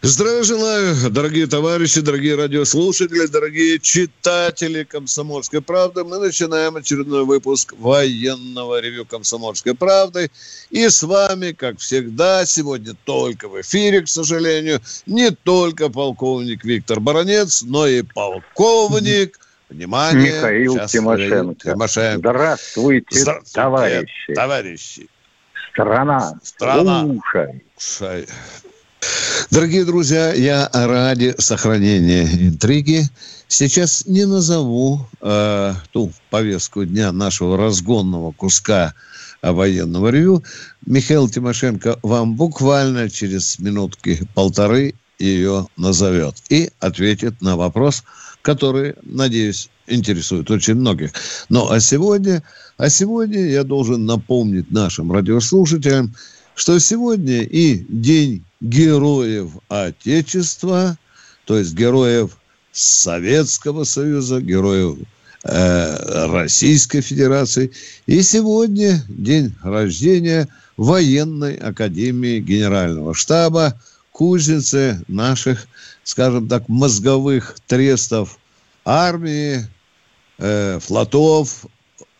Здравия 0.00 0.44
желаю, 0.44 1.10
дорогие 1.10 1.48
товарищи, 1.48 2.00
дорогие 2.00 2.36
радиослушатели, 2.36 3.26
дорогие 3.26 3.80
читатели 3.80 4.84
«Комсомольской 4.84 5.60
правды». 5.60 6.04
Мы 6.04 6.18
начинаем 6.18 6.76
очередной 6.76 7.24
выпуск 7.24 7.74
военного 7.76 8.80
ревю 8.80 9.04
«Комсомольской 9.06 9.74
правды». 9.74 10.30
И 10.70 10.88
с 10.88 11.02
вами, 11.02 11.50
как 11.50 11.80
всегда, 11.80 12.46
сегодня 12.46 12.94
только 13.04 13.48
в 13.48 13.60
эфире, 13.60 14.02
к 14.02 14.08
сожалению, 14.08 14.80
не 15.06 15.32
только 15.32 15.88
полковник 15.88 16.64
Виктор 16.64 17.00
Баранец, 17.00 17.62
но 17.62 17.88
и 17.88 18.02
полковник... 18.02 19.40
Внимание! 19.68 20.32
Михаил 20.32 20.74
Сейчас 20.74 20.92
Тимошенко. 20.92 21.72
Тимошенко. 21.72 22.18
Здравствуйте, 22.18 23.18
Здравствуйте, 23.18 23.52
товарищи. 23.52 24.34
Товарищи. 24.34 25.08
Страна, 25.72 26.38
Страна. 26.44 27.00
слушай. 27.02 27.64
Слушай. 27.76 28.26
Дорогие 29.50 29.84
друзья, 29.84 30.32
я 30.34 30.68
ради 30.72 31.34
сохранения 31.38 32.24
интриги 32.24 33.08
сейчас 33.48 34.04
не 34.06 34.26
назову 34.26 35.06
э, 35.20 35.74
ту 35.92 36.12
повестку 36.30 36.84
дня 36.84 37.12
нашего 37.12 37.56
разгонного 37.56 38.32
куска 38.32 38.94
военного 39.42 40.08
ревю. 40.08 40.42
Михаил 40.84 41.28
Тимошенко 41.28 41.98
вам 42.02 42.34
буквально 42.34 43.08
через 43.08 43.58
минутки 43.58 44.20
полторы 44.34 44.94
ее 45.18 45.66
назовет 45.76 46.36
и 46.48 46.70
ответит 46.80 47.40
на 47.40 47.56
вопрос, 47.56 48.04
который, 48.42 48.94
надеюсь, 49.02 49.70
интересует 49.86 50.50
очень 50.50 50.74
многих. 50.74 51.12
Но 51.48 51.70
а 51.70 51.80
сегодня, 51.80 52.42
а 52.76 52.88
сегодня 52.88 53.46
я 53.46 53.64
должен 53.64 54.06
напомнить 54.06 54.70
нашим 54.70 55.10
радиослушателям, 55.10 56.14
что 56.54 56.78
сегодня 56.78 57.42
и 57.42 57.84
День 57.88 58.44
героев 58.60 59.52
Отечества, 59.68 60.98
то 61.44 61.58
есть 61.58 61.74
героев 61.74 62.38
Советского 62.72 63.84
Союза, 63.84 64.40
героев 64.40 64.98
э, 65.44 66.26
Российской 66.30 67.00
Федерации. 67.00 67.72
И 68.06 68.22
сегодня 68.22 69.02
день 69.08 69.54
рождения 69.62 70.48
военной 70.76 71.56
академии 71.56 72.40
Генерального 72.40 73.14
штаба, 73.14 73.80
кузницы 74.12 75.02
наших, 75.08 75.66
скажем 76.04 76.48
так, 76.48 76.68
мозговых 76.68 77.56
трестов 77.66 78.38
армии, 78.84 79.66
э, 80.38 80.78
флотов, 80.80 81.66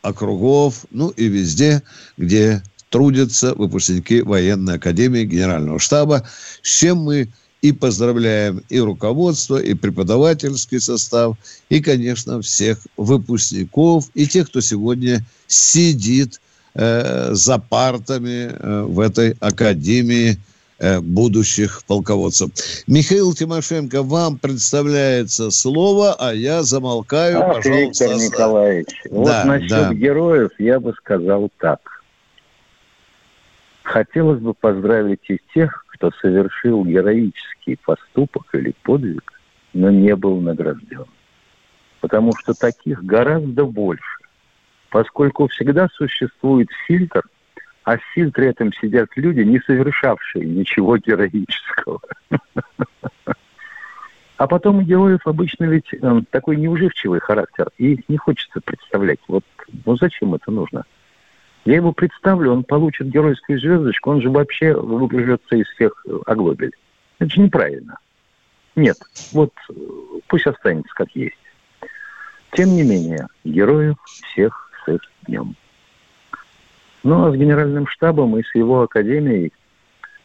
округов, 0.03 0.87
ну 0.91 1.09
и 1.11 1.27
везде, 1.27 1.83
где 2.17 2.63
трудятся 2.91 3.55
выпускники 3.55 4.23
военной 4.23 4.77
академии 4.77 5.25
Генерального 5.25 5.79
штаба, 5.79 6.27
с 6.63 6.69
чем 6.69 6.99
мы 6.99 7.29
и 7.63 7.73
поздравляем 7.73 8.63
и 8.69 8.79
руководство, 8.79 9.57
и 9.57 9.75
преподавательский 9.75 10.81
состав, 10.81 11.37
и, 11.69 11.81
конечно, 11.81 12.41
всех 12.41 12.79
выпускников, 12.97 14.09
и 14.15 14.27
тех, 14.27 14.49
кто 14.49 14.61
сегодня 14.61 15.25
сидит 15.47 16.41
э, 16.75 17.31
за 17.33 17.59
партами 17.59 18.51
э, 18.53 18.83
в 18.83 19.01
этой 19.01 19.37
академии 19.41 20.39
э, 20.79 21.01
будущих 21.01 21.83
полководцев. 21.89 22.51
Михаил 22.87 23.35
Тимошенко, 23.35 24.05
вам 24.05 24.39
представляется 24.39 25.51
слово, 25.51 26.15
а 26.15 26.33
я 26.33 26.63
замолкаю. 26.63 27.41
Ах, 27.41 27.57
пожалуйста. 27.57 28.05
Виктор 28.05 28.15
Николаевич, 28.15 29.03
вот 29.11 29.27
Да, 29.27 29.45
насчет 29.45 29.69
да. 29.71 29.95
героев 29.95 30.51
я 30.59 30.79
бы 30.79 30.95
сказал 31.03 31.51
так. 31.59 31.81
Хотелось 33.89 34.41
бы 34.41 34.53
поздравить 34.53 35.31
и 35.31 35.41
тех, 35.55 35.83
кто 35.89 36.11
совершил 36.21 36.85
героический 36.85 37.79
поступок 37.83 38.45
или 38.53 38.75
подвиг, 38.83 39.33
но 39.73 39.91
не 39.91 40.15
был 40.15 40.43
награжден. 40.43 41.07
Потому 42.03 42.33
что 42.37 42.53
таких 42.53 43.03
гораздо 43.03 43.65
больше. 43.65 44.19
Поскольку 44.91 45.49
всегда 45.49 45.89
существует 45.95 46.69
фильтр, 46.87 47.23
а 47.85 47.97
в 47.97 48.03
фильтре 48.13 48.51
этом 48.51 48.75
сидят 48.75 49.09
люди, 49.17 49.41
не 49.41 49.59
совершавшие 49.61 50.45
ничего 50.45 50.99
героического. 50.99 52.03
А 54.37 54.47
потом 54.47 54.81
у 54.81 54.83
героев 54.83 55.21
обычно 55.25 55.65
ведь 55.65 55.93
э, 55.93 56.21
такой 56.31 56.57
неуживчивый 56.57 57.21
характер, 57.21 57.71
и 57.79 57.95
их 57.95 58.09
не 58.09 58.19
хочется 58.19 58.61
представлять. 58.61 59.19
Вот 59.27 59.43
ну 59.87 59.97
зачем 59.97 60.35
это 60.35 60.51
нужно? 60.53 60.85
Я 61.65 61.77
его 61.77 61.93
представлю, 61.93 62.53
он 62.53 62.65
получит 62.65 63.09
геройскую 63.09 63.61
звездочку, 63.61 64.11
он 64.11 64.23
же 64.23 64.31
вообще 64.31 64.75
выгружется 64.75 65.57
из 65.57 65.67
всех 65.69 66.05
оглобель. 66.27 66.73
Это 67.19 67.31
же 67.31 67.41
неправильно. 67.41 67.99
Нет, 68.77 68.97
вот 69.33 69.53
э, 69.71 69.75
пусть 70.29 70.47
останется 70.47 70.95
как 70.95 71.11
есть. 71.15 71.37
Тем 72.53 72.69
не 72.71 72.85
менее, 72.85 73.27
героев 73.45 73.97
всех 74.05 74.71
с 74.85 74.93
их 74.93 75.01
днем. 75.27 75.57
Ну, 77.03 77.27
а 77.27 77.33
с 77.33 77.35
генеральным 77.35 77.87
штабом 77.87 78.37
и 78.39 78.43
с 78.43 78.55
его 78.55 78.83
академией 78.83 79.53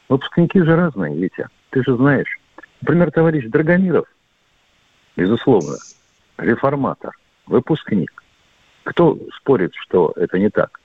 выпускники 0.08 0.62
же 0.62 0.76
разные, 0.76 1.18
Витя. 1.18 1.48
Ты 1.72 1.84
же 1.84 1.96
знаешь. 1.96 2.40
Например, 2.82 3.12
товарищ 3.12 3.46
Драгомиров, 3.46 4.06
безусловно, 5.16 5.78
реформатор, 6.38 7.18
выпускник. 7.48 8.24
Кто 8.84 9.18
спорит, 9.38 9.74
что 9.76 10.14
это 10.16 10.38
не 10.38 10.50
так? 10.50 10.80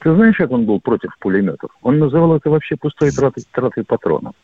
Ты 0.00 0.14
знаешь, 0.14 0.36
как 0.36 0.50
он 0.50 0.66
был 0.66 0.80
против 0.80 1.16
пулеметов? 1.18 1.70
Он 1.82 1.98
называл 1.98 2.36
это 2.36 2.50
вообще 2.50 2.76
пустой 2.76 3.10
тратой, 3.10 3.44
тратой 3.50 3.84
патронов. 3.84 4.34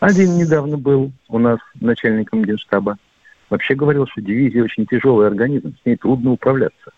Один 0.00 0.36
недавно 0.36 0.76
был 0.76 1.12
у 1.28 1.38
нас 1.38 1.58
начальником 1.80 2.44
генштаба. 2.44 2.98
Вообще 3.48 3.74
говорил, 3.74 4.06
что 4.06 4.20
дивизия 4.20 4.64
очень 4.64 4.86
тяжелый 4.86 5.26
организм, 5.26 5.74
с 5.80 5.86
ней 5.86 5.96
трудно 5.96 6.32
управляться. 6.32 6.92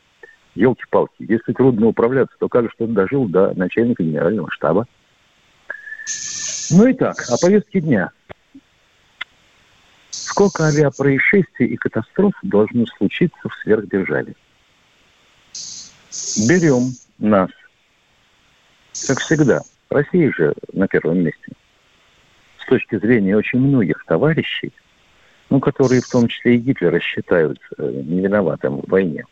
Елки-палки, 0.54 1.14
если 1.19 1.52
трудно 1.52 1.86
управляться, 1.86 2.34
то 2.38 2.48
как 2.48 2.64
же 2.64 2.70
ты 2.76 2.86
дожил 2.86 3.28
до 3.28 3.54
начальника 3.54 4.02
генерального 4.02 4.50
штаба? 4.50 4.86
Ну 6.70 6.86
и 6.86 6.94
так, 6.94 7.16
о 7.28 7.36
повестке 7.40 7.80
дня. 7.80 8.10
Сколько 10.10 10.64
авиапроисшествий 10.64 11.66
и 11.66 11.76
катастроф 11.76 12.32
должно 12.42 12.86
случиться 12.86 13.48
в 13.48 13.54
сверхдержаве? 13.62 14.34
Берем 16.49 16.93
нас. 17.19 17.51
Как 19.06 19.21
всегда, 19.21 19.62
Россия 19.91 20.33
же 20.33 20.55
на 20.73 20.87
первом 20.89 21.19
месте. 21.19 21.53
С 22.61 22.67
точки 22.67 22.99
зрения 22.99 23.37
очень 23.37 23.61
многих 23.61 24.05
товарищей, 24.06 24.73
ну, 25.51 25.61
которые 25.61 26.01
в 26.01 26.09
том 26.09 26.29
числе 26.29 26.56
и 26.56 26.59
Гитлера 26.59 27.01
считают 27.01 27.59
э, 27.79 27.83
невиноватым 27.83 28.83
в 28.83 28.89
войне. 28.89 29.25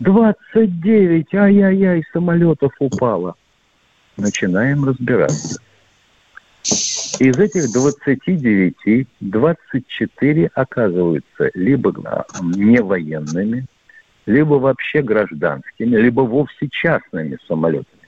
29, 0.00 1.34
ай-яй-яй, 1.34 2.04
самолетов 2.12 2.72
упало. 2.78 3.34
Начинаем 4.16 4.84
разбираться. 4.84 5.60
Из 7.18 7.38
этих 7.38 7.72
29, 7.72 9.06
24 9.20 10.50
оказываются 10.54 11.50
либо 11.54 11.94
не 12.42 12.82
военными, 12.82 13.66
либо 14.26 14.54
вообще 14.54 15.02
гражданскими, 15.02 15.96
либо 15.96 16.22
вовсе 16.22 16.68
частными 16.68 17.38
самолетами. 17.46 18.02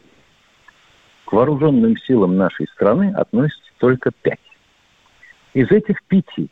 К 1.25 1.33
вооруженным 1.33 1.97
силам 1.99 2.37
нашей 2.37 2.67
страны 2.69 3.13
относятся 3.15 3.71
только 3.79 4.11
пять. 4.23 4.39
Из 5.55 5.71
этих 5.71 6.03
пяти 6.05 6.49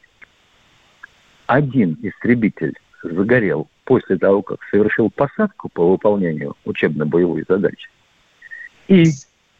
один 1.46 1.98
истребитель 2.02 2.74
загорел 3.02 3.68
после 3.84 4.16
того, 4.16 4.42
как 4.42 4.62
совершил 4.70 5.10
посадку 5.10 5.68
по 5.68 5.90
выполнению 5.90 6.56
учебно-боевой 6.64 7.44
задачи. 7.48 7.88
И 8.88 9.04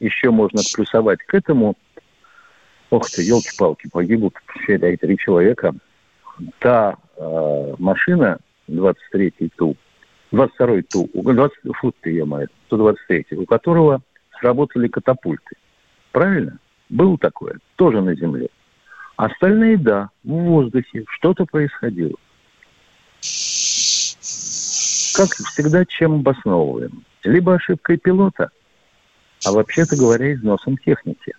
еще 0.01 0.31
можно 0.31 0.61
плюсовать 0.75 1.21
к 1.21 1.35
этому, 1.35 1.75
ох 2.91 3.09
ты, 3.09 3.23
елки-палки, 3.23 3.89
погибут 3.89 4.35
все 4.63 4.79
три 4.79 5.19
человека. 5.19 5.75
Та 6.59 6.97
э, 7.17 7.75
машина 7.79 8.39
23-й 8.69 9.49
ТУ, 9.57 9.77
22-й 10.37 10.83
ТУ, 10.83 11.09
20, 11.15 11.59
фу 11.75 11.93
ты, 12.01 12.11
е 12.11 12.25
123 12.67 13.27
у 13.39 13.47
которого 13.47 14.03
сработали 14.39 14.89
катапульты. 14.89 15.57
Правильно? 16.13 16.59
Было 16.89 17.19
такое, 17.19 17.59
тоже 17.77 18.01
на 18.01 18.15
земле. 18.15 18.49
Остальные, 19.17 19.79
да, 19.79 20.11
в 20.25 20.29
воздухе 20.29 21.05
что-то 21.09 21.47
происходило. 21.47 22.17
Как 25.17 25.31
всегда, 25.31 25.85
чем 25.87 26.17
обосновываем? 26.17 27.03
Либо 27.25 27.55
ошибкой 27.55 27.97
пилота, 27.97 28.51
а 29.47 29.53
вообще-то 29.53 29.97
говоря, 29.97 30.33
износом 30.35 30.77
техники. 30.77 31.33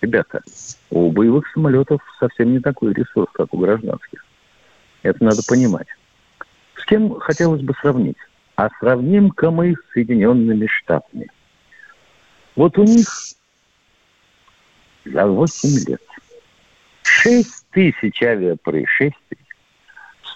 Ребята, 0.00 0.42
у 0.90 1.10
боевых 1.10 1.50
самолетов 1.52 2.00
совсем 2.20 2.52
не 2.52 2.60
такой 2.60 2.92
ресурс, 2.92 3.30
как 3.32 3.54
у 3.54 3.58
гражданских. 3.58 4.24
Это 5.02 5.24
надо 5.24 5.42
понимать. 5.48 5.86
Кем 6.88 7.20
хотелось 7.20 7.60
бы 7.60 7.74
сравнить? 7.82 8.16
А 8.56 8.70
сравним-ка 8.80 9.50
мы 9.50 9.74
с 9.74 9.92
Соединенными 9.92 10.66
Штатами. 10.66 11.30
Вот 12.56 12.78
у 12.78 12.84
них 12.84 13.06
за 15.04 15.26
8 15.26 15.68
лет 15.86 16.02
6 17.02 17.66
тысяч 17.72 18.22
авиапроисшествий, 18.22 19.38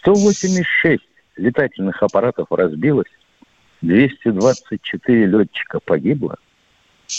186 0.00 1.02
летательных 1.37 2.02
аппаратов 2.02 2.49
разбилось, 2.50 3.10
224 3.81 5.26
летчика 5.26 5.81
погибло. 5.81 6.37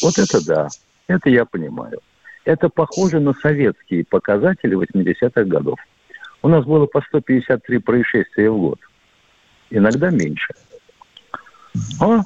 Вот 0.03 0.19
это 0.19 0.45
да, 0.45 0.67
это 1.07 1.31
я 1.31 1.45
понимаю. 1.45 1.99
Это 2.45 2.69
похоже 2.69 3.19
на 3.19 3.33
советские 3.33 4.05
показатели 4.05 4.77
80-х 4.77 5.43
годов. 5.45 5.79
У 6.43 6.49
нас 6.49 6.63
было 6.65 6.85
по 6.85 7.01
153 7.01 7.79
происшествия 7.79 8.51
в 8.51 8.59
год. 8.59 8.79
Иногда 9.75 10.11
меньше. 10.11 10.53
А, 11.99 12.21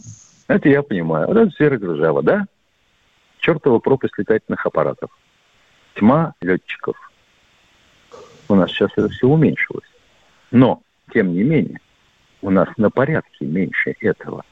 это 0.49 0.67
я 0.67 0.83
понимаю. 0.83 1.27
Вот 1.27 1.37
это 1.37 1.49
сфера 1.51 1.77
держава, 1.77 2.21
да? 2.21 2.45
Чертова 3.39 3.79
пропасть 3.79 4.17
летательных 4.17 4.65
аппаратов. 4.65 5.09
Тьма 5.95 6.33
летчиков. 6.41 6.97
У 8.49 8.55
нас 8.55 8.69
сейчас 8.69 8.91
это 8.97 9.07
все 9.07 9.27
уменьшилось. 9.27 9.87
Но, 10.51 10.81
тем 11.13 11.31
не 11.33 11.43
менее, 11.43 11.79
у 12.41 12.49
нас 12.49 12.67
на 12.75 12.89
порядке 12.89 13.45
меньше 13.45 13.95
этого. 14.01 14.43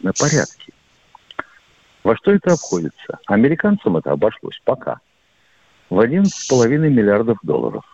На 0.00 0.12
порядке. 0.12 0.72
Во 2.02 2.16
что 2.16 2.32
это 2.32 2.54
обходится? 2.54 3.20
Американцам 3.26 3.96
это 3.96 4.10
обошлось 4.10 4.60
пока 4.64 4.98
в 5.88 6.00
11,5 6.00 6.66
миллиардов 6.78 7.38
долларов. 7.44 7.84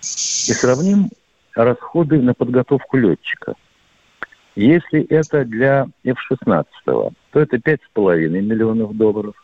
И 0.00 0.54
сравним 0.54 1.10
расходы 1.56 2.20
на 2.20 2.34
подготовку 2.34 2.96
летчика. 2.96 3.54
Если 4.54 5.02
это 5.06 5.44
для 5.44 5.88
F-16, 6.04 6.66
то 6.84 7.12
это 7.32 7.56
5,5 7.56 8.28
миллионов 8.28 8.96
долларов. 8.96 9.34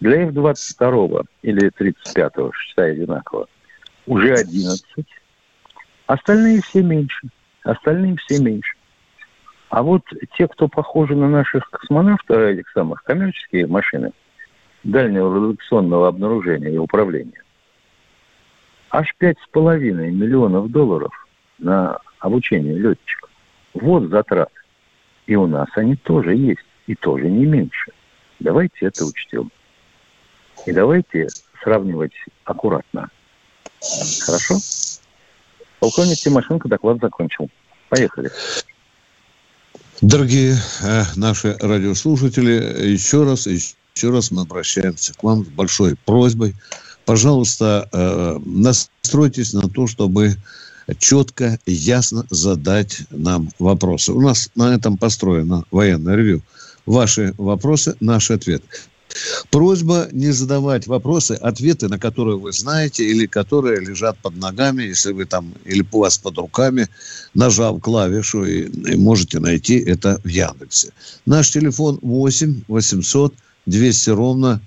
Для 0.00 0.24
F-22 0.26 1.24
или 1.42 1.70
35, 1.70 2.32
считай 2.54 2.92
одинаково, 2.92 3.46
уже 4.06 4.34
11. 4.34 4.84
Остальные 6.06 6.60
все 6.62 6.82
меньше. 6.82 7.28
Остальные 7.64 8.16
все 8.18 8.42
меньше. 8.42 8.76
А 9.70 9.82
вот 9.82 10.02
те, 10.36 10.46
кто 10.48 10.68
похожи 10.68 11.16
на 11.16 11.28
наших 11.28 11.68
космонавтов, 11.70 12.36
этих 12.36 12.68
самых 12.70 13.02
коммерческие 13.02 13.66
машины, 13.66 14.12
дальнего 14.84 15.34
радиационного 15.34 16.08
обнаружения 16.08 16.70
и 16.70 16.78
управления, 16.78 17.42
аж 18.90 19.12
5,5 19.20 19.78
миллионов 20.10 20.70
долларов 20.70 21.25
на 21.58 21.98
обучение 22.18 22.74
летчиков. 22.74 23.30
Вот 23.74 24.08
затрат. 24.08 24.50
И 25.26 25.34
у 25.34 25.46
нас 25.46 25.68
они 25.74 25.96
тоже 25.96 26.34
есть, 26.34 26.64
и 26.86 26.94
тоже 26.94 27.28
не 27.28 27.44
меньше. 27.44 27.92
Давайте 28.38 28.86
это 28.86 29.04
учтем. 29.04 29.50
И 30.66 30.72
давайте 30.72 31.28
сравнивать 31.62 32.14
аккуратно. 32.44 33.10
Хорошо? 34.24 34.56
Полковник 35.80 36.16
Тимошенко 36.16 36.68
доклад 36.68 37.00
закончил. 37.00 37.50
Поехали. 37.88 38.30
Дорогие 40.00 40.56
э, 40.82 41.02
наши 41.16 41.56
радиослушатели, 41.60 42.86
еще 42.86 43.24
раз, 43.24 43.46
еще 43.46 44.10
раз 44.10 44.30
мы 44.30 44.42
обращаемся 44.42 45.14
к 45.14 45.22
вам 45.22 45.44
с 45.44 45.48
большой 45.48 45.96
просьбой. 45.96 46.54
Пожалуйста, 47.04 47.88
э, 47.92 48.38
настройтесь 48.44 49.54
на 49.54 49.68
то, 49.68 49.86
чтобы 49.86 50.36
четко, 50.94 51.58
ясно 51.66 52.26
задать 52.30 53.00
нам 53.10 53.50
вопросы. 53.58 54.12
У 54.12 54.20
нас 54.20 54.50
на 54.54 54.74
этом 54.74 54.96
построено 54.96 55.64
военное 55.70 56.16
ревю. 56.16 56.42
Ваши 56.86 57.34
вопросы, 57.36 57.96
наш 58.00 58.30
ответ. 58.30 58.62
Просьба 59.50 60.08
не 60.12 60.30
задавать 60.30 60.86
вопросы, 60.86 61.32
ответы 61.32 61.88
на 61.88 61.98
которые 61.98 62.38
вы 62.38 62.52
знаете 62.52 63.08
или 63.08 63.26
которые 63.26 63.80
лежат 63.80 64.18
под 64.18 64.36
ногами, 64.36 64.82
если 64.82 65.12
вы 65.12 65.24
там 65.24 65.54
или 65.64 65.84
у 65.90 66.00
вас 66.00 66.18
под 66.18 66.38
руками, 66.38 66.88
нажав 67.34 67.80
клавишу 67.80 68.44
и, 68.44 68.68
и 68.92 68.96
можете 68.96 69.40
найти 69.40 69.78
это 69.78 70.20
в 70.22 70.28
Яндексе. 70.28 70.92
Наш 71.24 71.50
телефон 71.50 71.98
8 72.02 72.64
800 72.68 73.34
200 73.66 74.10
ровно 74.10 74.60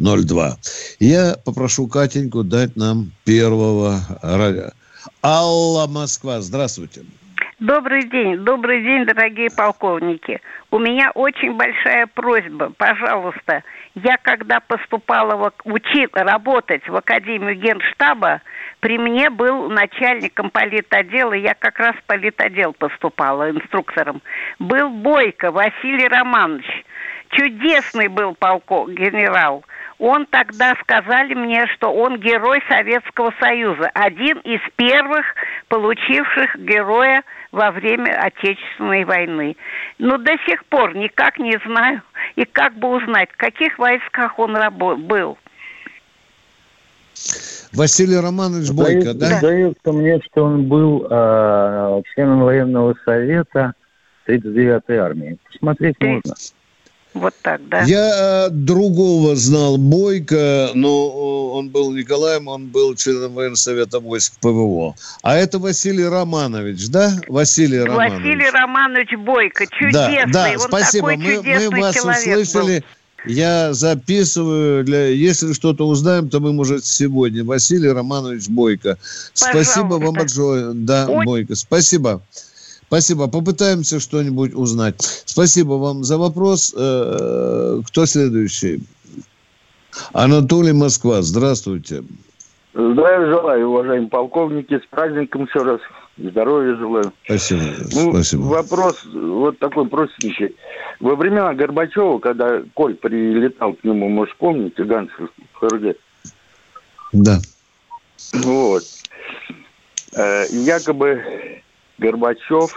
9702. 0.00 0.56
Я 0.98 1.34
попрошу 1.44 1.86
Катеньку 1.86 2.42
дать 2.42 2.76
нам 2.76 3.12
первого 3.24 4.00
радио. 4.22 4.70
Алла 5.22 5.86
Москва, 5.86 6.40
здравствуйте. 6.40 7.02
Добрый 7.58 8.08
день, 8.08 8.38
добрый 8.38 8.82
день, 8.82 9.04
дорогие 9.04 9.50
полковники. 9.54 10.40
У 10.70 10.78
меня 10.78 11.10
очень 11.14 11.54
большая 11.54 12.06
просьба, 12.06 12.72
пожалуйста. 12.78 13.62
Я 13.94 14.16
когда 14.16 14.60
поступала 14.60 15.36
в, 15.36 15.52
учить, 15.64 16.08
работать 16.14 16.88
в 16.88 16.96
Академию 16.96 17.54
Генштаба, 17.56 18.40
при 18.80 18.96
мне 18.96 19.28
был 19.28 19.68
начальником 19.68 20.48
политотдела, 20.48 21.34
я 21.34 21.52
как 21.52 21.78
раз 21.78 21.94
в 21.96 22.04
политотдел 22.04 22.72
поступала 22.72 23.50
инструктором. 23.50 24.22
Был 24.58 24.88
Бойко 24.88 25.50
Василий 25.50 26.08
Романович. 26.08 26.64
Чудесный 27.32 28.08
был 28.08 28.34
полков, 28.34 28.88
генерал. 28.88 29.64
Он 30.00 30.24
тогда 30.24 30.74
сказали 30.80 31.34
мне, 31.34 31.66
что 31.74 31.92
он 31.92 32.18
герой 32.18 32.62
Советского 32.70 33.34
Союза. 33.38 33.90
Один 33.92 34.38
из 34.38 34.60
первых 34.76 35.26
получивших 35.68 36.56
героя 36.56 37.22
во 37.52 37.70
время 37.70 38.18
Отечественной 38.18 39.04
войны. 39.04 39.56
Но 39.98 40.16
до 40.16 40.32
сих 40.46 40.64
пор 40.64 40.96
никак 40.96 41.38
не 41.38 41.54
знаю 41.66 42.00
и 42.36 42.46
как 42.46 42.78
бы 42.78 42.96
узнать, 42.96 43.30
в 43.30 43.36
каких 43.36 43.78
войсках 43.78 44.38
он 44.38 44.56
был. 45.06 45.36
Василий 47.74 48.16
Романович 48.16 48.70
Бойко, 48.70 49.12
да? 49.12 49.36
Сдается 49.36 49.92
мне, 49.92 50.18
что 50.30 50.44
он 50.44 50.64
был 50.66 51.06
э, 51.10 52.02
членом 52.14 52.40
военного 52.40 52.94
совета 53.04 53.74
39-й 54.26 54.96
армии. 54.96 55.36
Посмотреть 55.44 56.00
можно. 56.00 56.34
Вот 57.12 57.34
так, 57.42 57.60
да. 57.68 57.82
Я 57.82 58.46
э, 58.46 58.50
другого 58.50 59.34
знал 59.34 59.78
Бойко, 59.78 60.70
но 60.74 61.50
он 61.54 61.70
был 61.70 61.92
Николаем, 61.92 62.46
он 62.46 62.68
был 62.68 62.94
членом 62.94 63.34
военсовета 63.34 63.98
войск 63.98 64.34
ПВО. 64.40 64.94
А 65.22 65.36
это 65.36 65.58
Василий 65.58 66.06
Романович, 66.06 66.88
да? 66.88 67.12
Василий 67.26 67.80
Романович. 67.80 68.18
Василий 68.20 68.50
Романович 68.50 69.16
Бойко, 69.18 69.66
чудесный. 69.66 70.32
Да, 70.32 70.50
да, 70.50 70.52
он 70.52 70.60
спасибо. 70.60 71.16
Мы, 71.16 71.42
мы 71.42 71.80
вас 71.80 71.96
услышали. 71.96 72.80
Был. 72.80 72.84
Я 73.26 73.72
записываю. 73.74 74.84
Для, 74.84 75.08
если 75.08 75.52
что-то 75.52 75.86
узнаем, 75.86 76.30
то 76.30 76.40
мы, 76.40 76.52
может, 76.52 76.86
сегодня. 76.86 77.44
Василий 77.44 77.90
Романович 77.90 78.48
Бойко. 78.48 78.98
Пожалуйста. 79.38 79.72
Спасибо 79.72 79.94
вам 79.94 80.14
большое. 80.14 80.72
Да, 80.74 81.06
Ой. 81.08 81.24
Бойко. 81.24 81.54
Спасибо. 81.54 82.22
Спасибо. 82.90 83.28
Попытаемся 83.28 84.00
что-нибудь 84.00 84.52
узнать. 84.52 84.96
Спасибо 85.24 85.74
вам 85.74 86.02
за 86.02 86.18
вопрос. 86.18 86.74
Э, 86.76 87.80
кто 87.86 88.04
следующий? 88.04 88.82
Анатолий 90.12 90.72
Москва. 90.72 91.22
Здравствуйте. 91.22 92.02
Здравия 92.74 93.30
желаю, 93.30 93.68
уважаемые 93.68 94.10
полковники. 94.10 94.76
С 94.76 94.86
праздником 94.90 95.44
еще 95.44 95.62
раз. 95.62 95.80
Здоровья 96.18 96.74
желаю. 96.78 97.12
Спасибо. 97.26 97.62
Ну, 97.92 98.10
Спасибо. 98.10 98.40
Вопрос 98.40 99.04
вот 99.04 99.56
такой 99.60 99.86
простенький. 99.86 100.56
Во 100.98 101.14
времена 101.14 101.54
Горбачева, 101.54 102.18
когда 102.18 102.60
Коль 102.74 102.96
прилетал 102.96 103.74
к 103.74 103.84
нему, 103.84 104.08
может, 104.08 104.34
помните, 104.36 104.82
Ганс 104.82 105.10
ФРГ? 105.60 105.96
Да. 107.12 107.38
Вот. 108.32 108.82
Э, 110.16 110.46
якобы 110.50 111.22
Горбачев 112.00 112.72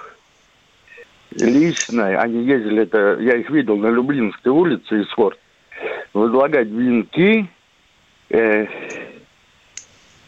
лично, 1.31 2.19
они 2.19 2.43
ездили, 2.43 2.83
это 2.83 3.17
я 3.21 3.37
их 3.37 3.49
видел 3.49 3.77
на 3.77 3.87
Люблинской 3.87 4.51
улице 4.51 5.01
из 5.01 5.07
Форт, 5.11 5.39
возлагать 6.13 6.67
венки 6.67 7.47
э, 8.29 8.65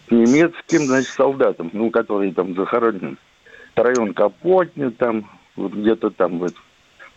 немецким, 0.09 0.87
значит, 0.87 1.11
солдатам, 1.17 1.69
ну, 1.73 1.91
которые 1.91 2.33
там 2.33 2.55
захоронены. 2.55 3.17
Район 3.75 4.13
Капотни 4.13 4.89
там, 4.91 5.29
вот 5.57 5.73
где-то 5.73 6.11
там 6.11 6.39
вот. 6.39 6.53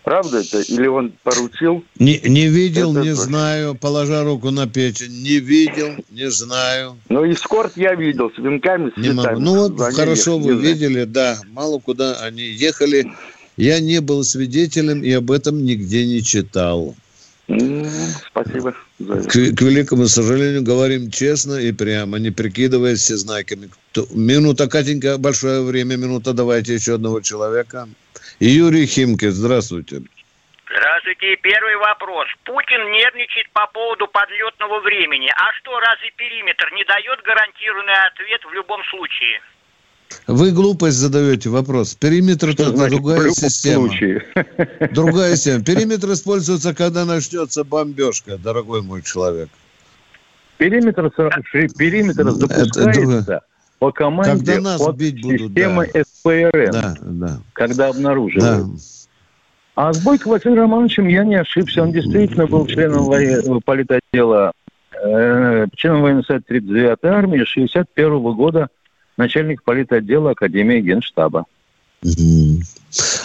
Правда 0.09 0.39
это? 0.39 0.63
Или 0.63 0.87
он 0.87 1.13
поручил? 1.23 1.85
Не, 1.99 2.19
не 2.25 2.47
видел, 2.49 2.93
Это 2.93 3.01
не 3.03 3.11
точно. 3.11 3.25
знаю, 3.25 3.75
положа 3.75 4.25
руку 4.25 4.51
на 4.51 4.67
печень. 4.67 5.13
Не 5.23 5.39
видел, 5.39 5.97
не 6.09 6.31
знаю. 6.31 6.97
Ну, 7.11 7.31
эскорт 7.31 7.77
я 7.77 7.95
видел 7.95 8.31
с 8.35 8.39
венками, 8.39 8.91
с 8.91 8.97
Не 8.97 9.11
могу. 9.11 9.39
Ну 9.39 9.55
вот, 9.69 9.79
Они 9.79 9.95
хорошо, 9.95 10.39
ехали, 10.39 10.55
вы 10.55 10.63
видели, 10.63 11.05
да, 11.05 11.39
мало 11.53 11.79
куда 11.79 12.15
они 12.23 12.41
ехали. 12.41 13.13
Я 13.59 13.81
не 13.81 14.01
был 14.01 14.25
свидетелем 14.25 15.03
и 15.03 15.13
об 15.13 15.31
этом 15.31 15.63
нигде 15.63 16.07
не 16.07 16.23
читал. 16.23 16.97
М, 17.49 17.87
Спасибо. 18.31 18.73
К, 18.99 19.31
к 19.31 19.61
великому 19.61 20.09
сожалению, 20.09 20.63
говорим 20.63 21.11
честно 21.11 21.57
и 21.57 21.71
прямо, 21.73 22.19
не 22.19 22.31
прикидываясь 22.31 23.01
всезнайками. 23.01 23.69
Минута, 24.15 24.69
Катенька, 24.69 25.19
большое 25.19 25.61
время, 25.63 25.97
минута, 25.97 26.33
давайте 26.33 26.73
еще 26.73 26.95
одного 26.95 27.21
человека. 27.21 27.89
Юрий 28.41 28.87
Химкин, 28.87 29.31
здравствуйте. 29.33 30.03
Здравствуйте. 30.71 31.37
Первый 31.43 31.77
вопрос. 31.77 32.27
Путин 32.45 32.93
нервничает 32.93 33.51
по 33.53 33.67
поводу 33.73 34.07
подлетного 34.07 34.81
времени. 34.81 35.29
А 35.35 35.53
что, 35.61 35.79
разве 35.81 36.11
периметр 36.17 36.71
не 36.75 36.85
дает 36.85 37.19
гарантированный 37.25 37.99
ответ 38.13 38.41
в 38.45 38.53
любом 38.53 38.81
случае? 38.91 39.41
Вы 40.27 40.53
глупость 40.53 40.97
задаете 40.97 41.49
вопрос. 41.49 41.95
Периметр 41.95 42.51
это 42.51 42.71
значит 42.71 42.97
другая 42.99 43.19
в 43.19 43.23
любом 43.23 43.35
система. 43.35 43.89
случае? 43.89 44.27
Другая 44.93 45.37
система. 45.37 45.65
Периметр 45.65 46.13
используется, 46.13 46.75
когда 46.75 47.05
начнется 47.05 47.65
бомбежка, 47.65 48.39
дорогой 48.39 48.83
мой 48.83 49.03
человек. 49.03 49.49
Периметр, 50.59 51.11
с- 51.15 51.75
периметр 51.77 52.21
Это 52.23 52.31
запускается 52.33 53.43
по 53.79 53.93
команде 53.93 54.31
Когда 54.33 54.61
нас 54.61 54.81
от 54.81 54.97
бить 54.97 55.23
будут, 55.23 55.41
системы 55.41 55.89
да. 55.93 56.01
СПРН, 56.29 56.73
Да, 56.73 56.95
да, 57.01 57.39
когда 57.53 57.85
да. 57.85 57.89
обнаруживают. 57.91 58.67
А 59.75 59.93
с 59.93 60.03
Бойко 60.03 60.29
Василием 60.29 60.59
Романовичем 60.59 61.07
я 61.07 61.25
не 61.25 61.37
ошибся. 61.37 61.83
Он 61.83 61.93
действительно 61.93 62.47
был 62.47 62.67
членом 62.67 63.09
воe- 63.09 63.61
политотдела, 63.65 64.53
э, 64.93 65.67
членом 65.77 66.03
военного 66.03 66.25
совета 66.25 66.55
39-й 66.55 67.09
армии 67.09 67.45
61 67.45 68.35
года, 68.35 68.69
начальник 69.17 69.63
политотдела 69.63 70.33
Академии 70.33 70.81
Генштаба. 70.81 71.45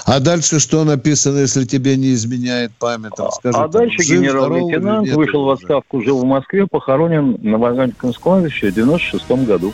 А 0.05 0.19
дальше 0.19 0.59
что 0.59 0.83
написано, 0.83 1.39
если 1.39 1.63
тебе 1.65 1.95
не 1.95 2.13
изменяет 2.13 2.71
память? 2.79 3.13
Там, 3.15 3.31
скажи, 3.31 3.57
а 3.57 3.61
там, 3.61 3.71
дальше 3.71 3.97
генерал-лейтенант 3.97 5.09
вышел 5.09 5.45
в 5.45 5.49
отставку, 5.51 6.01
жил 6.01 6.19
в 6.19 6.25
Москве, 6.25 6.67
похоронен 6.67 7.37
на 7.41 7.57
Ваганьковском 7.57 8.21
кладбище 8.21 8.71
в 8.71 8.75
96 8.75 9.45
году. 9.45 9.73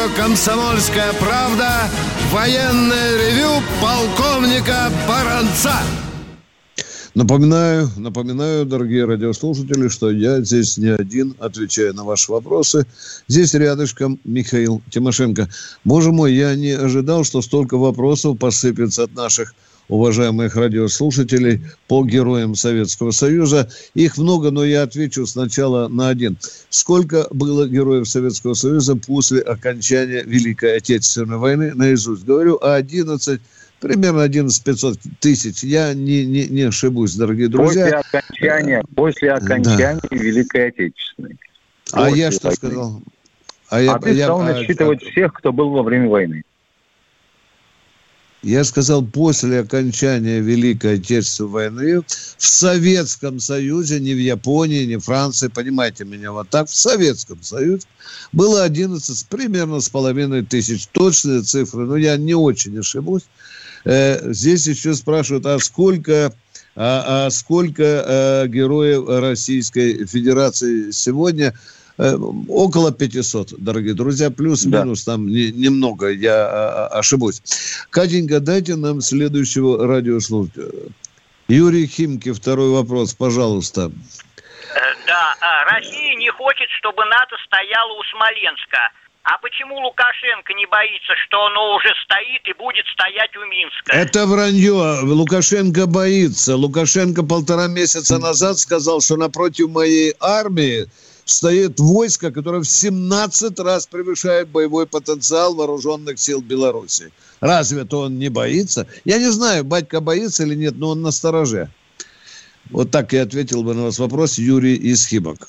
Радио 0.00 0.14
«Комсомольская 0.16 1.12
правда» 1.14 1.90
военное 2.30 3.16
ревю 3.18 3.62
полковника 3.82 4.90
Баранца. 5.06 5.74
Напоминаю, 7.14 7.90
напоминаю, 7.96 8.64
дорогие 8.64 9.04
радиослушатели, 9.04 9.88
что 9.88 10.10
я 10.10 10.40
здесь 10.42 10.78
не 10.78 10.88
один, 10.88 11.34
отвечаю 11.40 11.92
на 11.94 12.04
ваши 12.04 12.30
вопросы. 12.30 12.86
Здесь 13.26 13.52
рядышком 13.54 14.20
Михаил 14.24 14.80
Тимошенко. 14.90 15.48
Боже 15.84 16.12
мой, 16.12 16.34
я 16.34 16.54
не 16.54 16.70
ожидал, 16.70 17.24
что 17.24 17.42
столько 17.42 17.76
вопросов 17.76 18.38
посыпется 18.38 19.04
от 19.04 19.14
наших 19.14 19.54
уважаемых 19.90 20.54
радиослушателей 20.56 21.60
по 21.88 22.04
героям 22.04 22.54
Советского 22.54 23.10
Союза. 23.10 23.68
Их 23.94 24.16
много, 24.16 24.50
но 24.50 24.64
я 24.64 24.82
отвечу 24.82 25.26
сначала 25.26 25.88
на 25.88 26.08
один. 26.08 26.38
Сколько 26.70 27.26
было 27.30 27.66
героев 27.66 28.08
Советского 28.08 28.54
Союза 28.54 28.96
после 28.96 29.40
окончания 29.40 30.22
Великой 30.24 30.76
Отечественной 30.76 31.36
войны? 31.36 31.72
Наизусть 31.74 32.24
говорю, 32.24 32.58
а 32.62 32.76
11 32.76 33.40
Примерно 33.80 34.22
11 34.24 34.62
500 34.62 34.98
тысяч. 35.20 35.62
Я 35.62 35.94
не, 35.94 36.26
не, 36.26 36.46
не 36.48 36.62
ошибусь, 36.64 37.14
дорогие 37.14 37.48
друзья. 37.48 37.86
После 37.86 38.20
окончания, 38.20 38.84
после 38.94 39.32
окончания 39.32 40.00
Великой 40.10 40.68
Отечественной. 40.68 41.38
а 41.92 42.04
после 42.04 42.20
я 42.20 42.30
что 42.30 42.48
войны. 42.48 42.56
сказал? 42.56 43.02
А 43.70 43.80
я, 43.80 43.94
а 43.94 43.98
ты 43.98 44.10
я- 44.10 44.24
стал 44.24 44.42
а- 44.42 44.44
насчитывать 44.44 45.02
всех, 45.02 45.32
кто 45.32 45.50
был 45.50 45.70
во 45.70 45.82
время 45.82 46.10
войны. 46.10 46.42
Я 48.42 48.64
сказал, 48.64 49.04
после 49.04 49.60
окончания 49.60 50.40
Великой 50.40 50.94
Отечественной 50.94 51.50
войны 51.50 52.00
в 52.00 52.04
Советском 52.38 53.38
Союзе, 53.38 54.00
не 54.00 54.14
в 54.14 54.18
Японии, 54.18 54.86
не 54.86 54.96
в 54.96 55.04
Франции, 55.04 55.48
понимаете 55.48 56.06
меня 56.06 56.32
вот 56.32 56.48
так, 56.48 56.70
в 56.70 56.74
Советском 56.74 57.42
Союзе 57.42 57.86
было 58.32 58.62
11 58.64 59.14
с- 59.18 59.24
примерно 59.24 59.80
с 59.80 59.90
половиной 59.90 60.42
тысяч. 60.42 60.86
Точные 60.86 61.42
цифры, 61.42 61.84
но 61.84 61.96
я 61.98 62.16
не 62.16 62.34
очень 62.34 62.78
ошибусь. 62.78 63.24
Э, 63.84 64.32
здесь 64.32 64.66
еще 64.66 64.94
спрашивают, 64.94 65.44
а 65.44 65.58
сколько, 65.58 66.32
а, 66.76 67.26
а 67.26 67.30
сколько 67.30 67.82
э, 67.82 68.48
героев 68.48 69.04
Российской 69.06 70.06
Федерации 70.06 70.92
сегодня? 70.92 71.54
Э, 72.00 72.16
около 72.48 72.92
500, 72.92 73.52
дорогие 73.58 73.92
друзья, 73.92 74.30
плюс-минус 74.30 75.04
там 75.04 75.28
не- 75.28 75.52
немного, 75.52 76.08
я 76.08 76.46
а, 76.46 76.88
а, 76.90 76.98
ошибусь. 76.98 77.42
Катенька, 77.90 78.40
дайте 78.40 78.76
нам 78.76 79.02
следующего 79.02 79.86
радиослушателя. 79.86 80.70
Юрий 81.48 81.86
Химки, 81.86 82.32
второй 82.32 82.70
вопрос, 82.70 83.12
пожалуйста. 83.12 83.90
Э, 83.90 84.78
Да, 85.06 85.36
а, 85.42 85.64
Россия 85.74 86.16
не 86.16 86.30
хочет, 86.30 86.68
чтобы 86.78 87.04
НАТО 87.04 87.36
стояло 87.46 87.92
у 87.92 88.02
Смоленска. 88.04 88.78
А 89.24 89.36
почему 89.42 89.76
Лукашенко 89.80 90.54
не 90.54 90.64
боится, 90.64 91.12
что 91.26 91.44
оно 91.48 91.76
уже 91.76 91.90
стоит 92.04 92.48
и 92.48 92.54
будет 92.58 92.86
стоять 92.94 93.36
у 93.36 93.44
Минска? 93.44 93.92
Это 93.92 94.26
вранье. 94.26 95.02
Лукашенко 95.02 95.86
боится. 95.86 96.56
Лукашенко 96.56 97.22
полтора 97.24 97.66
месяца 97.66 98.16
назад 98.18 98.58
сказал, 98.58 99.02
что 99.02 99.18
напротив 99.18 99.68
моей 99.68 100.14
армии 100.18 100.86
стоит 101.30 101.78
войско, 101.78 102.30
которое 102.30 102.60
в 102.60 102.68
17 102.68 103.58
раз 103.60 103.86
превышает 103.86 104.48
боевой 104.48 104.86
потенциал 104.86 105.54
вооруженных 105.54 106.18
сил 106.18 106.40
Беларуси. 106.40 107.12
Разве-то 107.40 108.00
он 108.00 108.18
не 108.18 108.28
боится? 108.28 108.86
Я 109.04 109.18
не 109.18 109.30
знаю, 109.30 109.64
батька 109.64 110.00
боится 110.00 110.42
или 110.42 110.54
нет, 110.54 110.74
но 110.76 110.90
он 110.90 111.02
на 111.02 111.10
стороже. 111.10 111.70
Вот 112.70 112.90
так 112.90 113.12
я 113.12 113.22
ответил 113.22 113.62
бы 113.62 113.74
на 113.74 113.84
вас 113.84 113.98
вопрос 113.98 114.38
Юрий 114.38 114.74
из 114.74 115.06
Химок. 115.06 115.48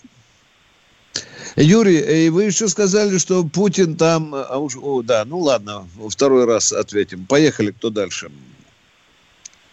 Юрий, 1.58 2.26
и 2.26 2.30
вы 2.30 2.46
еще 2.46 2.68
сказали, 2.70 3.18
что 3.18 3.44
Путин 3.44 3.98
там... 3.98 4.34
А 4.34 4.58
уж, 4.58 4.78
о, 4.82 5.02
да, 5.02 5.26
ну 5.26 5.40
ладно, 5.40 5.86
второй 6.10 6.46
раз 6.46 6.72
ответим. 6.72 7.26
Поехали, 7.26 7.72
кто 7.72 7.90
дальше? 7.90 8.32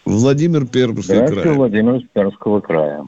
Владимир 0.03 0.65
Пермский 0.65 1.13
Здравствуйте, 1.15 1.43
край. 1.43 1.55
Владимир 1.55 2.01
Пермского 2.13 2.59
края. 2.59 3.05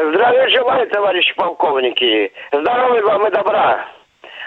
Здравия 0.00 0.48
желаю, 0.50 0.88
товарищи 0.90 1.34
полковники. 1.36 2.30
Здоровья 2.52 3.02
вам 3.02 3.26
и 3.26 3.30
добра. 3.30 3.86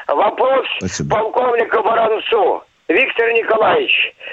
Вопрос 0.07 0.65
Спасибо. 0.77 1.15
полковнику 1.15 1.81
Баранцу. 1.81 2.63
Виктор 2.87 3.31
Николаевич, 3.33 3.91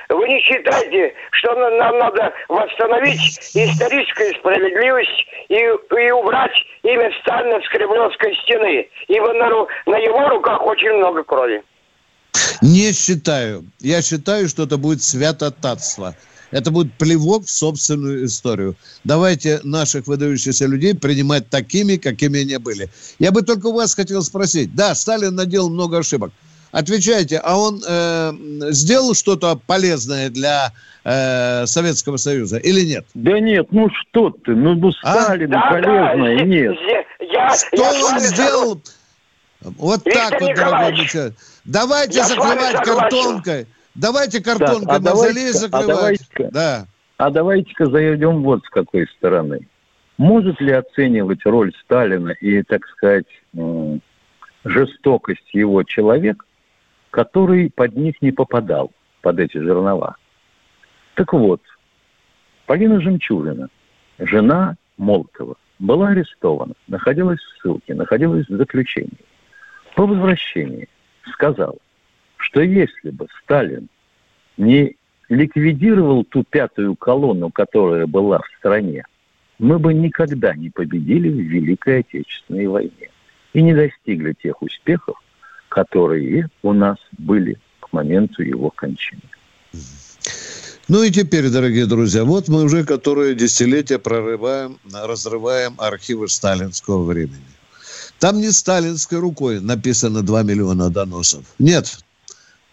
вы 0.08 0.28
не 0.28 0.40
считаете, 0.40 1.14
что 1.32 1.54
на- 1.54 1.70
нам 1.72 1.98
надо 1.98 2.32
восстановить 2.48 3.20
историческую 3.54 4.34
справедливость 4.36 5.26
и, 5.48 5.54
и 5.56 6.10
убрать 6.10 6.56
имя 6.82 7.10
Сталина 7.20 7.60
с 7.62 7.68
Кремлевской 7.68 8.34
стены? 8.44 8.88
Ибо 9.08 9.32
на, 9.34 9.48
на 9.92 9.96
его 9.98 10.28
руках 10.30 10.64
очень 10.66 10.92
много 10.92 11.22
крови. 11.24 11.62
Не 12.62 12.92
считаю. 12.94 13.64
Я 13.80 14.00
считаю, 14.02 14.48
что 14.48 14.62
это 14.64 14.78
будет 14.78 15.02
святотатство. 15.02 16.14
Это 16.50 16.70
будет 16.70 16.92
плевок 16.92 17.46
в 17.46 17.50
собственную 17.50 18.26
историю. 18.26 18.76
Давайте 19.04 19.60
наших 19.64 20.06
выдающихся 20.06 20.66
людей 20.66 20.94
принимать 20.94 21.48
такими, 21.48 21.96
какими 21.96 22.40
они 22.40 22.56
были. 22.58 22.88
Я 23.18 23.32
бы 23.32 23.42
только 23.42 23.66
у 23.66 23.72
вас 23.72 23.94
хотел 23.94 24.22
спросить. 24.22 24.74
Да, 24.74 24.94
Сталин 24.94 25.34
наделал 25.34 25.70
много 25.70 25.98
ошибок. 25.98 26.32
Отвечайте, 26.72 27.38
а 27.42 27.56
он 27.56 27.80
э, 27.86 28.32
сделал 28.70 29.14
что-то 29.14 29.58
полезное 29.66 30.28
для 30.28 30.72
э, 31.04 31.64
Советского 31.66 32.16
Союза 32.18 32.58
или 32.58 32.82
нет? 32.82 33.06
Да 33.14 33.40
нет, 33.40 33.68
ну 33.70 33.88
что 33.88 34.30
ты, 34.30 34.54
ну, 34.54 34.74
ну 34.74 34.90
А? 35.02 35.22
Сталин 35.22 35.50
Да, 35.50 35.70
полезное, 35.70 36.38
да, 36.38 36.44
нет. 36.44 36.74
Я, 37.20 37.56
Что 37.56 37.76
я 37.76 38.04
он 38.04 38.20
сделал? 38.20 38.82
Вот 39.62 40.04
Виктор 40.04 40.30
так 40.30 40.40
вот, 40.40 40.54
дорогой 40.54 40.92
Николаевич. 40.92 41.36
Давайте 41.64 42.18
я 42.18 42.24
с 42.26 42.36
вами 42.36 42.60
закрывать 42.60 42.84
картонкой. 42.84 43.66
Давайте 44.00 44.42
картонкой 44.42 44.86
Так, 44.86 44.96
а 44.96 45.00
мавзолей 45.00 45.52
давайте-ка- 45.52 45.56
а 45.56 45.60
закрывать. 45.60 45.88
давайте-ка- 45.88 46.50
Да. 46.52 46.86
А 47.18 47.30
давайте-ка 47.30 47.86
зайдем 47.86 48.42
вот 48.42 48.64
с 48.64 48.68
какой 48.68 49.06
стороны. 49.16 49.66
Может 50.18 50.60
ли 50.60 50.72
оценивать 50.72 51.44
роль 51.44 51.72
Сталина 51.84 52.30
и, 52.30 52.62
так 52.62 52.86
сказать, 52.88 53.26
жестокость 54.64 55.48
его 55.52 55.82
человек, 55.82 56.44
который 57.10 57.70
под 57.74 57.96
них 57.96 58.20
не 58.20 58.32
попадал, 58.32 58.90
под 59.22 59.38
эти 59.38 59.58
жернова? 59.58 60.16
Так 61.14 61.32
вот, 61.32 61.62
Полина 62.66 63.00
Жемчужина, 63.00 63.68
жена 64.18 64.76
Молотова, 64.98 65.56
была 65.78 66.08
арестована, 66.08 66.74
находилась 66.88 67.38
в 67.40 67.60
ссылке, 67.62 67.94
находилась 67.94 68.46
в 68.48 68.56
заключении. 68.56 69.18
По 69.94 70.06
возвращении 70.06 70.88
сказала, 71.32 71.76
что 72.46 72.60
если 72.60 73.10
бы 73.10 73.26
Сталин 73.42 73.88
не 74.56 74.96
ликвидировал 75.28 76.24
ту 76.24 76.44
пятую 76.44 76.94
колонну, 76.94 77.50
которая 77.50 78.06
была 78.06 78.38
в 78.38 78.58
стране, 78.58 79.04
мы 79.58 79.78
бы 79.78 79.92
никогда 79.92 80.54
не 80.54 80.70
победили 80.70 81.28
в 81.28 81.40
Великой 81.40 82.00
Отечественной 82.00 82.68
войне 82.68 83.10
и 83.52 83.62
не 83.62 83.74
достигли 83.74 84.34
тех 84.40 84.62
успехов, 84.62 85.16
которые 85.68 86.48
у 86.62 86.72
нас 86.72 86.98
были 87.18 87.58
к 87.80 87.92
моменту 87.92 88.42
его 88.42 88.70
кончины. 88.70 89.22
Ну 90.88 91.02
и 91.02 91.10
теперь, 91.10 91.48
дорогие 91.50 91.86
друзья, 91.86 92.24
вот 92.24 92.46
мы 92.46 92.62
уже 92.62 92.84
которые 92.84 93.34
десятилетия 93.34 93.98
прорываем, 93.98 94.78
разрываем 94.92 95.74
архивы 95.78 96.28
сталинского 96.28 97.04
времени. 97.04 97.42
Там 98.20 98.40
не 98.40 98.52
сталинской 98.52 99.18
рукой 99.18 99.60
написано 99.60 100.22
2 100.22 100.42
миллиона 100.44 100.90
доносов. 100.90 101.44
Нет, 101.58 102.05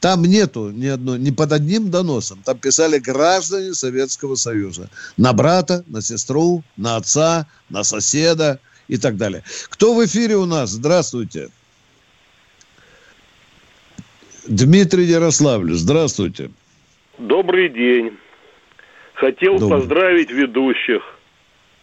там 0.04 0.24
нету 0.24 0.70
ни, 0.70 0.88
одной, 0.88 1.18
ни 1.18 1.32
под 1.32 1.54
одним 1.54 1.90
доносом. 1.90 2.40
Там 2.44 2.58
писали 2.58 3.00
граждане 3.00 3.74
Советского 3.74 4.36
Союза. 4.36 4.90
На 5.16 5.32
брата, 5.32 5.86
на 5.88 6.02
сестру, 6.02 6.62
на 6.76 6.98
отца, 6.98 7.48
на 7.70 7.84
соседа 7.84 8.60
и 8.90 8.98
так 8.98 9.16
далее. 9.16 9.44
Кто 9.70 9.94
в 9.96 10.06
эфире 10.06 10.36
у 10.36 10.46
нас? 10.46 10.72
Здравствуйте. 10.72 11.48
Дмитрий 14.46 15.06
Ярославль, 15.06 15.72
здравствуйте. 15.72 16.52
Добрый 17.18 17.70
день. 17.70 18.18
Хотел 19.14 19.58
Добрый. 19.58 19.80
поздравить 19.80 20.32
ведущих, 20.32 21.02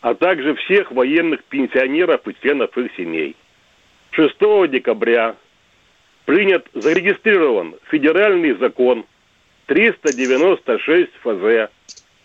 а 0.03 0.12
также 0.15 0.57
всех 0.57 0.93
военных 0.93 1.43
пенсионеров 1.45 2.21
и 2.29 2.37
членов 2.43 2.77
их 2.77 2.91
семей. 2.99 3.35
6 4.11 4.37
декабря 4.71 5.37
принят, 6.30 6.66
зарегистрирован 6.75 7.75
федеральный 7.90 8.52
закон 8.52 9.04
396 9.66 11.10
ФЗ 11.25 11.68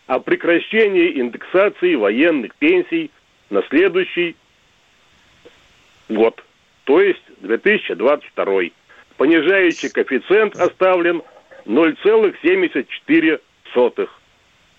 о 0.05 0.19
прекращении 0.19 1.19
индексации 1.19 1.95
военных 1.95 2.53
пенсий 2.53 3.09
на 3.49 3.63
следующий 3.63 4.35
год, 6.07 6.43
то 6.83 7.01
есть 7.01 7.23
2022. 7.39 8.61
Понижающий 9.17 9.89
коэффициент 9.89 10.55
оставлен 10.55 11.23
0,74. 11.65 13.39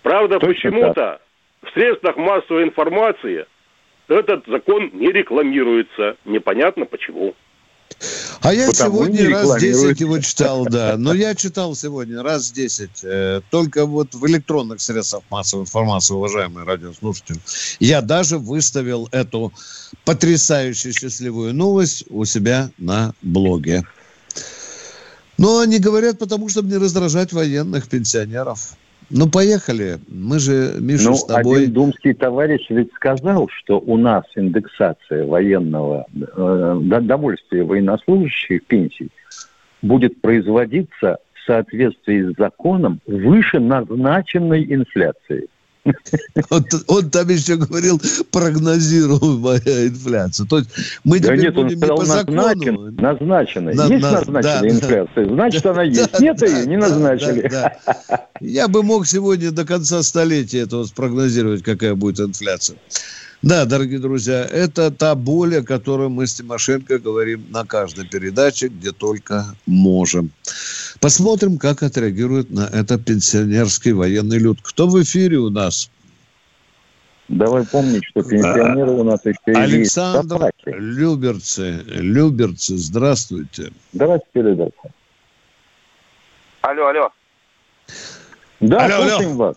Правда, 0.02 0.38
почему-то 0.38 1.20
в 1.62 1.72
средствах 1.72 2.16
массовой 2.16 2.62
информации 2.62 3.44
этот 4.06 4.46
закон 4.46 4.90
не 4.92 5.10
рекламируется. 5.10 6.16
Непонятно 6.24 6.84
почему. 6.86 7.34
А 8.46 8.54
я 8.54 8.72
сегодня 8.72 9.28
раз 9.28 9.60
10 9.60 9.62
рекламируется. 9.62 10.04
его 10.04 10.18
читал, 10.20 10.64
да. 10.66 10.96
Но 10.96 11.12
я 11.12 11.34
читал 11.34 11.74
сегодня 11.74 12.22
раз 12.22 12.52
10. 12.52 12.90
э, 13.02 13.40
только 13.50 13.86
вот 13.86 14.14
в 14.14 14.24
электронных 14.28 14.80
средствах 14.80 15.24
массовой 15.30 15.62
информации, 15.62 16.14
уважаемые 16.14 16.64
радиослушатели. 16.64 17.40
Я 17.80 18.02
даже 18.02 18.38
выставил 18.38 19.08
эту 19.10 19.52
потрясающую 20.04 20.92
счастливую 20.92 21.54
новость 21.54 22.04
у 22.08 22.24
себя 22.24 22.70
на 22.78 23.14
блоге. 23.20 23.82
Но 25.38 25.58
они 25.58 25.80
говорят, 25.80 26.20
потому 26.20 26.48
чтобы 26.48 26.68
не 26.68 26.76
раздражать 26.76 27.32
военных 27.32 27.88
пенсионеров. 27.88 28.76
Ну, 29.10 29.28
поехали. 29.28 29.98
Мы 30.08 30.38
же, 30.38 30.74
Миша, 30.80 31.10
Ну, 31.10 31.14
с 31.14 31.24
тобой... 31.24 31.62
один 31.62 31.72
думский 31.72 32.12
товарищ 32.12 32.66
ведь 32.70 32.92
сказал, 32.94 33.48
что 33.48 33.78
у 33.78 33.96
нас 33.96 34.24
индексация 34.34 35.24
военного 35.24 36.06
э, 36.14 36.78
до- 36.82 37.00
довольствия 37.00 37.62
военнослужащих 37.62 38.64
пенсий 38.66 39.10
будет 39.82 40.20
производиться 40.20 41.18
в 41.34 41.46
соответствии 41.46 42.32
с 42.32 42.36
законом 42.36 43.00
выше 43.06 43.60
назначенной 43.60 44.64
инфляции. 44.74 45.48
Он, 46.50 46.64
он 46.88 47.10
там 47.10 47.28
еще 47.28 47.56
говорил 47.56 48.00
прогнозируемая 48.30 49.88
инфляция. 49.88 50.46
То 50.46 50.58
есть 50.58 50.70
мы 51.04 51.20
Да 51.20 51.36
нет, 51.36 51.56
он 51.56 51.66
не 51.68 51.76
сказал 51.76 52.04
закону. 52.04 52.36
назначен, 52.42 52.96
назначенной. 52.96 53.74
На- 53.74 53.86
есть 53.86 54.02
на- 54.02 54.12
назначенная 54.12 54.42
да, 54.42 54.60
да. 54.60 54.68
инфляция, 54.68 55.28
значит 55.28 55.66
она 55.66 55.82
есть. 55.82 56.12
Да, 56.12 56.18
Нет 56.18 56.36
да, 56.38 56.46
ее, 56.46 56.66
не 56.66 56.78
да, 56.78 56.88
назначили. 56.88 57.48
да, 57.48 57.78
да. 58.08 58.26
Я 58.40 58.68
бы 58.68 58.82
мог 58.82 59.06
сегодня 59.06 59.50
до 59.50 59.64
конца 59.64 60.02
столетия 60.02 60.60
этого 60.60 60.84
спрогнозировать, 60.84 61.62
какая 61.62 61.94
будет 61.94 62.20
инфляция. 62.20 62.78
Да, 63.42 63.64
дорогие 63.66 63.98
друзья, 63.98 64.44
это 64.50 64.90
та 64.90 65.14
боль, 65.14 65.58
о 65.58 65.62
которой 65.62 66.08
мы 66.08 66.26
с 66.26 66.34
Тимошенко 66.34 66.98
говорим 66.98 67.44
на 67.50 67.64
каждой 67.64 68.06
передаче, 68.06 68.68
где 68.68 68.92
только 68.92 69.44
можем. 69.66 70.30
Посмотрим, 71.00 71.58
как 71.58 71.82
отреагирует 71.82 72.50
на 72.50 72.66
это 72.72 72.98
пенсионерский 72.98 73.92
военный 73.92 74.38
люд. 74.38 74.58
Кто 74.62 74.86
в 74.86 75.00
эфире 75.02 75.38
у 75.38 75.50
нас? 75.50 75.90
Давай 77.28 77.66
помнить, 77.66 78.04
что 78.04 78.22
пенсионеры 78.22 78.92
у 78.92 79.02
нас 79.04 79.20
еще 79.24 79.36
и 79.46 79.50
есть 79.50 79.58
Александр. 79.98 80.50
Люберцы. 80.64 81.82
Люберцы, 81.86 82.76
здравствуйте. 82.76 83.72
Давайте 83.92 84.24
передачу. 84.32 84.72
Алло, 86.62 86.86
алло. 86.86 87.10
Да, 88.60 88.84
Алло, 88.84 88.94
алло. 88.96 89.08
слушаем 89.10 89.36
вас. 89.36 89.56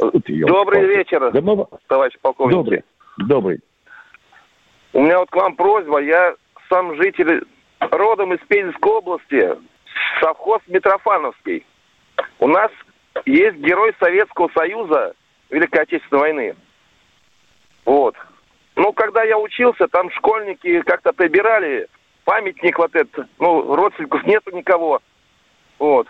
Вот 0.00 0.14
ёлки-палки. 0.28 0.46
Добрый 0.46 0.86
вечер, 0.86 1.30
Да 1.32 1.40
мы- 1.40 1.66
товарищ 1.88 2.14
полковник. 2.20 2.54
Добрый. 2.56 2.82
Добрый. 3.18 3.60
У 4.94 5.02
меня 5.02 5.20
вот 5.20 5.30
к 5.30 5.36
вам 5.36 5.54
просьба. 5.56 6.02
Я 6.02 6.34
сам 6.68 6.96
житель 6.96 7.44
родом 7.80 8.32
из 8.34 8.40
Пензенской 8.48 8.92
области, 8.92 9.48
совхоз 10.20 10.60
Митрофановский. 10.66 11.66
У 12.38 12.48
нас 12.48 12.70
есть 13.24 13.56
герой 13.56 13.94
Советского 13.98 14.50
Союза 14.54 15.14
Великой 15.50 15.82
Отечественной 15.82 16.20
войны. 16.20 16.56
Вот. 17.84 18.16
Ну, 18.74 18.92
когда 18.92 19.22
я 19.22 19.38
учился, 19.38 19.86
там 19.88 20.10
школьники 20.12 20.80
как-то 20.82 21.12
прибирали 21.12 21.88
памятник 22.24 22.78
вот 22.78 22.94
этот. 22.94 23.26
Ну, 23.38 23.74
родственников 23.74 24.24
нету 24.24 24.50
никого. 24.56 25.00
Вот. 25.78 26.08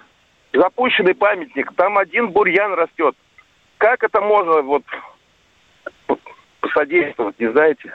Запущенный 0.53 1.15
памятник. 1.15 1.73
Там 1.75 1.99
один 1.99 2.29
бурьян 2.31 2.75
растет. 2.75 3.17
Как 3.79 4.05
это 4.05 4.21
можно 4.21 4.63
вот 4.63 4.85
содействовать, 6.73 7.39
не 7.41 7.51
знаете? 7.51 7.93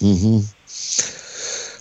Мгм. 0.00 0.40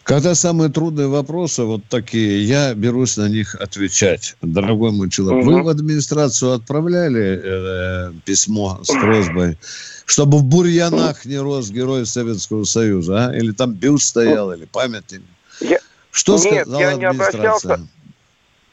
Когда 0.04 0.36
самые 0.36 0.70
трудные 0.70 1.08
вопросы 1.08 1.64
вот 1.64 1.82
такие, 1.90 2.44
я 2.44 2.74
берусь 2.74 3.16
на 3.16 3.30
них 3.30 3.56
отвечать. 3.56 4.36
Дорогой 4.42 4.92
мой 4.92 5.10
человек, 5.10 5.46
вы 5.46 5.54
Мгм. 5.54 5.64
в 5.64 5.70
администрацию 5.70 6.52
отправляли 6.52 7.42
э, 7.42 8.12
письмо 8.26 8.80
с 8.84 8.92
просьбой, 8.92 9.58
чтобы 10.06 10.40
в 10.40 10.44
бурьянах 10.44 11.26
не 11.26 11.38
рос 11.38 11.70
герой 11.70 12.06
Советского 12.06 12.66
Союза, 12.66 13.28
а? 13.30 13.36
Или 13.36 13.54
там 13.54 13.74
бюст 13.74 14.08
стоял, 14.08 14.52
или 14.52 14.66
памятник? 14.66 15.22
Я- 15.62 15.80
Что 16.12 16.34
Нет, 16.34 16.44
сказала 16.68 16.80
я 16.82 16.94
не 16.96 17.06
администрация? 17.06 17.40
обращался. 17.40 17.88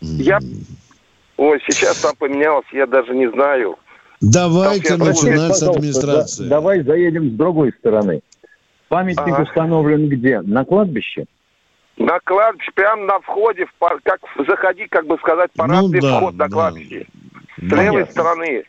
Я-. 0.00 0.40
Ой, 1.36 1.60
сейчас 1.70 1.96
там 1.98 2.16
поменялось, 2.16 2.66
я 2.72 2.86
даже 2.86 3.14
не 3.14 3.30
знаю. 3.30 3.76
Давайте 4.20 4.96
начинать 4.96 5.56
с 5.56 5.62
администрации. 5.62 6.42
да- 6.42 6.48
давай 6.56 6.82
заедем 6.82 7.30
с 7.30 7.32
другой 7.38 7.72
стороны. 7.78 8.20
Памятник 8.90 9.34
Ага. 9.34 9.42
установлен 9.44 10.08
где? 10.08 10.40
На 10.40 10.64
кладбище? 10.64 11.26
На 11.96 12.18
кладбище, 12.18 12.72
прямо 12.74 13.04
на 13.04 13.20
входе, 13.20 13.64
в 13.66 13.74
пар- 13.78 14.00
как 14.02 14.18
заходи, 14.48 14.88
как 14.90 15.06
бы 15.06 15.16
сказать, 15.18 15.50
парадный 15.56 16.00
Ну 16.00 16.08
да, 16.08 16.16
вход 16.18 16.34
на 16.34 16.48
да. 16.48 16.52
кладбище. 16.52 17.06
С 17.56 17.68
Да. 17.70 17.82
левой 17.84 18.06
стороны. 18.06 18.64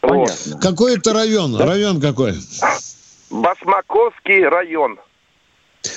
Вот. 0.00 0.10
Понятно. 0.28 0.60
Какой 0.62 0.96
это 0.96 1.12
район? 1.12 1.56
Район 1.60 2.00
какой? 2.00 2.32
Басмаковский 3.30 4.48
район. 4.48 4.98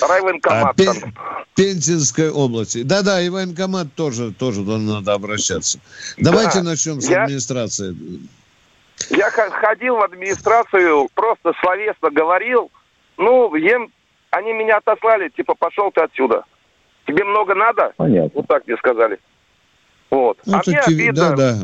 Райвоенкомат 0.06 0.64
А, 0.70 0.74
Пе- 0.74 0.84
там. 0.92 1.14
Пензенской 1.54 2.30
области. 2.30 2.82
Да-да, 2.82 3.22
и 3.22 3.30
военкомат 3.30 3.94
тоже, 3.94 4.30
тоже 4.32 4.60
туда 4.60 4.76
надо 4.76 5.14
обращаться. 5.14 5.78
Давайте 6.18 6.58
Да. 6.58 6.64
начнем 6.64 7.00
с 7.00 7.08
Я- 7.08 7.22
администрации. 7.24 7.96
Я 9.10 9.30
ходил 9.30 9.96
в 9.96 10.02
администрацию, 10.02 11.08
просто 11.14 11.52
словесно 11.60 12.10
говорил. 12.10 12.70
Ну, 13.16 13.54
им, 13.54 13.92
они 14.30 14.52
меня 14.52 14.78
отослали, 14.78 15.28
типа, 15.28 15.54
пошел 15.54 15.90
ты 15.92 16.00
отсюда. 16.02 16.44
Тебе 17.06 17.24
много 17.24 17.54
надо? 17.54 17.92
Понятно. 17.96 18.30
Вот 18.34 18.48
так 18.48 18.66
мне 18.66 18.76
сказали. 18.76 19.18
Вот. 20.10 20.38
Ну, 20.46 20.54
а 20.56 20.62
мне 20.66 20.80
тебе- 20.84 20.96
обидно. 20.96 21.36
да, 21.36 21.36
да. 21.36 21.54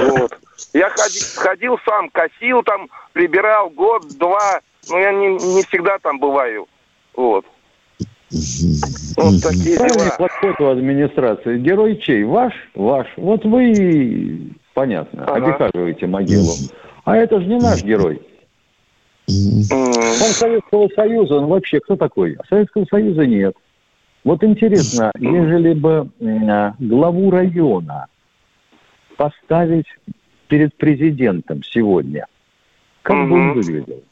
Вот. 0.00 0.38
Я 0.72 0.90
ходи- 0.90 1.36
ходил 1.36 1.78
сам, 1.84 2.08
косил 2.10 2.62
там, 2.62 2.88
прибирал 3.12 3.70
год-два. 3.70 4.60
Но 4.90 4.98
я 4.98 5.12
не, 5.12 5.28
не 5.28 5.62
всегда 5.64 5.98
там 5.98 6.18
бываю. 6.18 6.66
Вот. 7.14 7.44
Вот 8.30 9.42
такие 9.42 9.76
дела. 9.76 10.14
подход 10.18 10.60
у 10.60 10.66
администрации. 10.66 11.58
Герой 11.58 11.96
чей? 11.96 12.24
Ваш? 12.24 12.52
Ваш. 12.74 13.06
Вот 13.16 13.44
вы, 13.44 14.50
понятно, 14.74 15.24
Ага. 15.24 15.46
обихаживаете 15.46 16.06
могилу. 16.06 16.52
А 17.04 17.16
это 17.16 17.40
же 17.40 17.46
не 17.46 17.58
наш 17.58 17.82
герой. 17.82 18.20
Он 19.28 20.32
Советского 20.32 20.88
Союза, 20.94 21.36
он 21.36 21.46
вообще 21.46 21.80
кто 21.80 21.96
такой? 21.96 22.34
А 22.38 22.44
Советского 22.46 22.84
Союза 22.86 23.26
нет. 23.26 23.54
Вот 24.24 24.42
интересно, 24.42 25.10
ежели 25.18 25.74
бы 25.74 26.10
а, 26.50 26.74
главу 26.78 27.30
района 27.30 28.06
поставить 29.16 29.86
перед 30.48 30.74
президентом 30.76 31.62
сегодня, 31.62 32.26
как 33.02 33.28
бы 33.28 33.34
он 33.34 33.52
выглядел? 33.52 34.02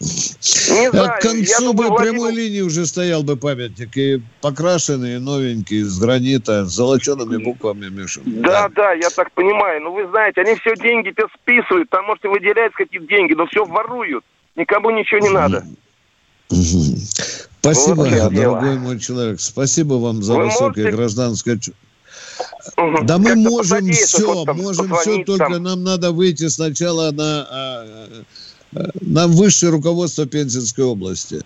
Не 0.00 0.90
знаю, 0.90 1.20
к 1.20 1.24
я 1.24 1.30
концу 1.30 1.60
думаю, 1.60 1.74
бы 1.74 1.86
Владимир- 1.88 2.12
прямой 2.12 2.32
линии 2.32 2.62
уже 2.62 2.86
стоял 2.86 3.22
бы 3.22 3.36
памятник. 3.36 3.94
И 3.98 4.22
покрашенный, 4.40 5.16
и 5.16 5.18
новенький, 5.18 5.80
из 5.80 5.98
гранита, 5.98 6.64
с 6.64 6.70
золочеными 6.72 7.36
буквами, 7.36 7.88
Миша. 7.90 8.22
Да, 8.24 8.70
да, 8.74 8.92
я 8.94 9.10
так 9.10 9.30
понимаю. 9.32 9.82
Но 9.82 9.92
вы 9.92 10.08
знаете, 10.08 10.40
они 10.40 10.54
все 10.54 10.74
деньги-то 10.76 11.26
списывают. 11.42 11.90
Там, 11.90 12.06
может, 12.06 12.24
и 12.24 12.28
выделяются 12.28 12.78
какие-то 12.78 13.06
деньги, 13.08 13.34
но 13.34 13.46
все 13.46 13.64
воруют. 13.66 14.24
Никому 14.56 14.90
ничего 14.90 15.20
не 15.20 15.28
надо. 15.28 15.66
Спасибо, 17.60 18.00
Вот 18.00 18.32
дорогой 18.34 18.78
мой 18.78 18.98
человек. 18.98 19.40
Спасибо 19.40 19.94
вам 19.94 20.22
за 20.22 20.34
Вы 20.34 20.46
высокое 20.46 20.84
можете- 20.84 20.90
гражданское. 20.96 21.60
Да 23.04 23.18
мы 23.18 23.36
можем 23.36 23.86
все, 23.92 24.44
там 24.44 24.56
можем 24.56 24.94
все, 24.96 25.24
только 25.24 25.44
там. 25.44 25.62
нам 25.62 25.84
надо 25.84 26.10
выйти 26.12 26.48
сначала 26.48 27.10
на, 27.10 27.46
а, 27.50 28.08
на 29.00 29.26
высшее 29.26 29.72
руководство 29.72 30.26
Пензенской 30.26 30.84
области. 30.84 31.40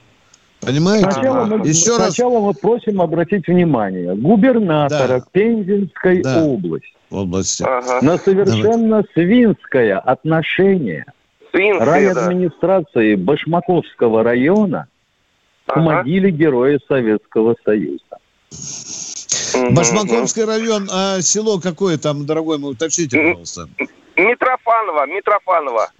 Понимаете? 0.60 1.10
Сначала, 1.10 1.44
мы, 1.44 1.66
Еще 1.68 1.96
раз 1.96 2.14
сначала 2.14 2.40
мы 2.40 2.54
просим 2.54 3.00
обратить 3.02 3.46
внимание 3.48 4.14
губернатора 4.14 5.20
Да. 5.20 5.24
Пензенской 5.32 6.22
Да. 6.22 6.42
области 6.44 6.88
области. 7.10 7.62
Ага. 7.62 8.00
на 8.02 8.18
совершенно 8.18 9.04
свинское 9.14 9.98
отношение 9.98 11.04
Свинские, 11.52 11.78
да. 11.78 11.84
райадминистрации 11.84 13.14
Башмаковского 13.14 14.22
района 14.24 14.88
к 15.66 15.72
Ага. 15.76 15.80
могиле 15.80 16.30
Героя 16.30 16.80
Советского 16.88 17.54
Союза. 17.64 18.00
Башмаковский 19.70 20.44
район, 20.44 20.88
а 20.92 21.20
село 21.20 21.60
какое 21.60 21.98
там, 21.98 22.26
дорогой 22.26 22.58
мой, 22.58 22.72
уточните, 22.72 23.18
пожалуйста. 23.18 23.68
Митрофанова, 24.16 25.06
Митрофанова. 25.06 25.90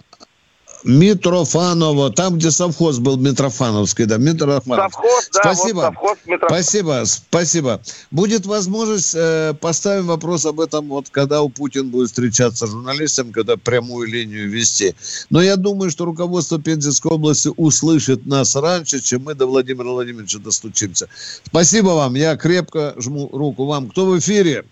Митрофаново, 0.85 2.11
там, 2.11 2.37
где 2.37 2.51
совхоз 2.51 2.99
был 2.99 3.17
Митрофановский, 3.17 4.05
да, 4.05 4.17
Митрофанов. 4.17 4.93
Совхоз, 4.93 5.29
да, 5.33 5.39
Спасибо. 5.41 5.75
вот 5.77 5.83
совхоз 5.85 6.17
Митрофанова. 6.25 6.61
Спасибо, 6.61 7.03
спасибо. 7.05 7.81
Будет 8.11 8.45
возможность, 8.45 9.15
э, 9.15 9.55
поставим 9.59 10.05
вопрос 10.05 10.45
об 10.45 10.59
этом, 10.59 10.87
вот 10.89 11.09
когда 11.09 11.41
у 11.41 11.49
Путин 11.49 11.89
будет 11.89 12.09
встречаться 12.09 12.67
с 12.67 12.69
журналистами, 12.69 13.31
когда 13.31 13.57
прямую 13.57 14.07
линию 14.07 14.47
вести. 14.47 14.93
Но 15.31 15.41
я 15.41 15.55
думаю, 15.55 15.89
что 15.89 16.05
руководство 16.05 16.61
Пензенской 16.61 17.13
области 17.13 17.49
услышит 17.57 18.27
нас 18.27 18.55
раньше, 18.55 18.99
чем 19.01 19.23
мы 19.23 19.33
до 19.33 19.47
Владимира 19.47 19.89
Владимировича 19.89 20.37
достучимся. 20.37 21.09
Спасибо 21.45 21.89
вам, 21.89 22.13
я 22.13 22.37
крепко 22.37 22.93
жму 22.99 23.27
руку 23.33 23.65
вам. 23.65 23.89
Кто 23.89 24.05
в 24.05 24.19
эфире? 24.19 24.65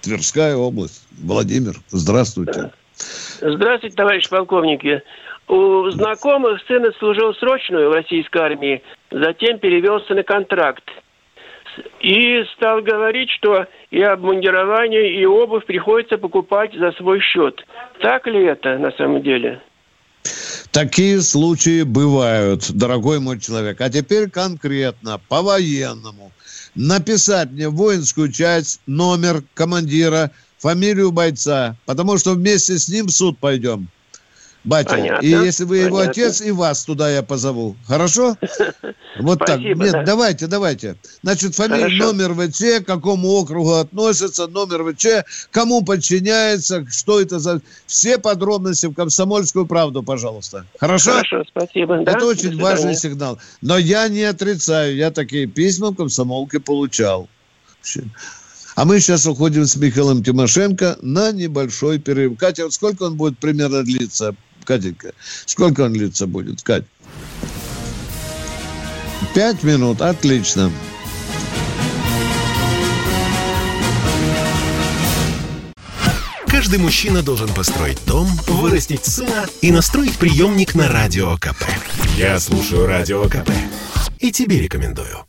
Тверская 0.00 0.56
область. 0.56 1.02
Владимир, 1.18 1.78
здравствуйте. 1.90 2.72
Здравствуйте, 3.40 3.94
товарищ 3.94 4.28
полковники. 4.28 5.02
У 5.46 5.88
знакомых 5.90 6.60
сын 6.66 6.84
отслужил 6.84 7.34
срочную 7.34 7.88
в 7.88 7.94
российской 7.94 8.38
армии, 8.38 8.82
затем 9.10 9.58
перевелся 9.58 10.14
на 10.14 10.22
контракт. 10.22 10.84
И 12.00 12.42
стал 12.56 12.82
говорить, 12.82 13.30
что 13.30 13.66
и 13.90 14.02
обмундирование, 14.02 15.20
и 15.20 15.24
обувь 15.24 15.64
приходится 15.64 16.18
покупать 16.18 16.74
за 16.74 16.90
свой 16.92 17.20
счет. 17.20 17.64
Так 18.00 18.26
ли 18.26 18.44
это 18.44 18.76
на 18.78 18.90
самом 18.92 19.22
деле? 19.22 19.62
Такие 20.72 21.20
случаи 21.20 21.82
бывают, 21.82 22.70
дорогой 22.72 23.20
мой 23.20 23.38
человек. 23.40 23.80
А 23.80 23.88
теперь 23.88 24.28
конкретно, 24.28 25.20
по-военному. 25.28 26.32
Написать 26.74 27.50
мне 27.52 27.68
воинскую 27.68 28.30
часть, 28.30 28.80
номер 28.86 29.42
командира, 29.54 30.30
фамилию 30.58 31.12
бойца, 31.12 31.76
потому 31.86 32.18
что 32.18 32.34
вместе 32.34 32.78
с 32.78 32.88
ним 32.88 33.06
в 33.06 33.10
суд 33.10 33.38
пойдем. 33.38 33.88
Батя, 34.64 34.90
Понятно, 34.90 35.24
и 35.24 35.30
если 35.30 35.64
вы 35.64 35.78
его 35.78 35.98
понятно. 35.98 36.10
отец, 36.10 36.40
и 36.42 36.50
вас 36.50 36.84
туда 36.84 37.10
я 37.10 37.22
позову. 37.22 37.76
Хорошо? 37.86 38.36
Вот 39.20 39.40
так. 39.40 39.58
Нет, 39.58 39.78
да. 39.78 40.02
давайте, 40.04 40.46
давайте. 40.46 40.96
Значит, 41.22 41.54
фамилия, 41.54 41.98
номер 41.98 42.34
ВЧ, 42.34 42.84
к 42.84 42.86
какому 42.86 43.30
округу 43.30 43.72
относится, 43.72 44.46
номер 44.46 44.92
ВЧ, 44.92 45.24
кому 45.50 45.82
подчиняется, 45.82 46.86
что 46.88 47.20
это 47.20 47.40
за... 47.40 47.60
Все 47.86 48.18
подробности 48.18 48.86
в 48.86 48.94
«Комсомольскую 48.94 49.66
правду», 49.66 50.04
пожалуйста. 50.04 50.66
Хорошо? 50.78 51.12
Хорошо, 51.12 51.42
спасибо. 51.48 51.96
Это 52.02 52.26
очень 52.26 52.60
важный 52.60 52.94
сигнал. 52.94 53.40
Но 53.60 53.76
я 53.76 54.06
не 54.08 54.22
отрицаю, 54.22 54.94
я 54.94 55.10
такие 55.10 55.46
письма 55.46 55.90
в 55.90 55.96
комсомолке 55.96 56.60
получал. 56.60 57.28
А 58.78 58.84
мы 58.84 59.00
сейчас 59.00 59.26
уходим 59.26 59.66
с 59.66 59.74
Михаилом 59.74 60.22
Тимошенко 60.22 60.98
на 61.02 61.32
небольшой 61.32 61.98
перерыв. 61.98 62.38
Катя, 62.38 62.62
вот 62.62 62.72
сколько 62.72 63.02
он 63.02 63.16
будет 63.16 63.36
примерно 63.36 63.82
длиться? 63.82 64.36
Катенька, 64.62 65.14
сколько 65.46 65.80
он 65.80 65.94
длиться 65.94 66.28
будет, 66.28 66.62
Кать? 66.62 66.84
Пять 69.34 69.64
минут, 69.64 70.00
отлично. 70.00 70.70
Каждый 76.46 76.78
мужчина 76.78 77.24
должен 77.24 77.48
построить 77.48 77.98
дом, 78.06 78.28
вырастить 78.46 79.04
сына 79.04 79.46
и 79.60 79.72
настроить 79.72 80.16
приемник 80.18 80.76
на 80.76 80.86
Радио 80.86 81.36
КП. 81.38 81.64
Я 82.16 82.38
слушаю 82.38 82.86
Радио 82.86 83.24
КП 83.24 83.50
и 84.20 84.30
тебе 84.30 84.60
рекомендую. 84.60 85.26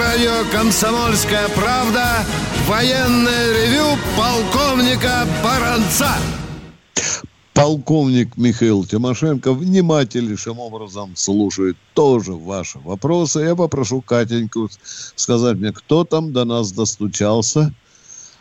Радио 0.00 0.50
«Комсомольская 0.50 1.46
правда» 1.50 2.24
военное 2.66 3.52
ревю 3.52 3.98
полковника 4.16 5.26
Баранца. 5.44 6.08
Полковник 7.52 8.34
Михаил 8.38 8.86
Тимошенко 8.86 9.52
внимательнейшим 9.52 10.58
образом 10.58 11.14
слушает 11.16 11.76
тоже 11.92 12.32
ваши 12.32 12.78
вопросы. 12.78 13.40
Я 13.40 13.54
попрошу 13.54 14.00
Катеньку 14.00 14.70
сказать 15.16 15.58
мне, 15.58 15.70
кто 15.70 16.04
там 16.04 16.32
до 16.32 16.46
нас 16.46 16.72
достучался 16.72 17.74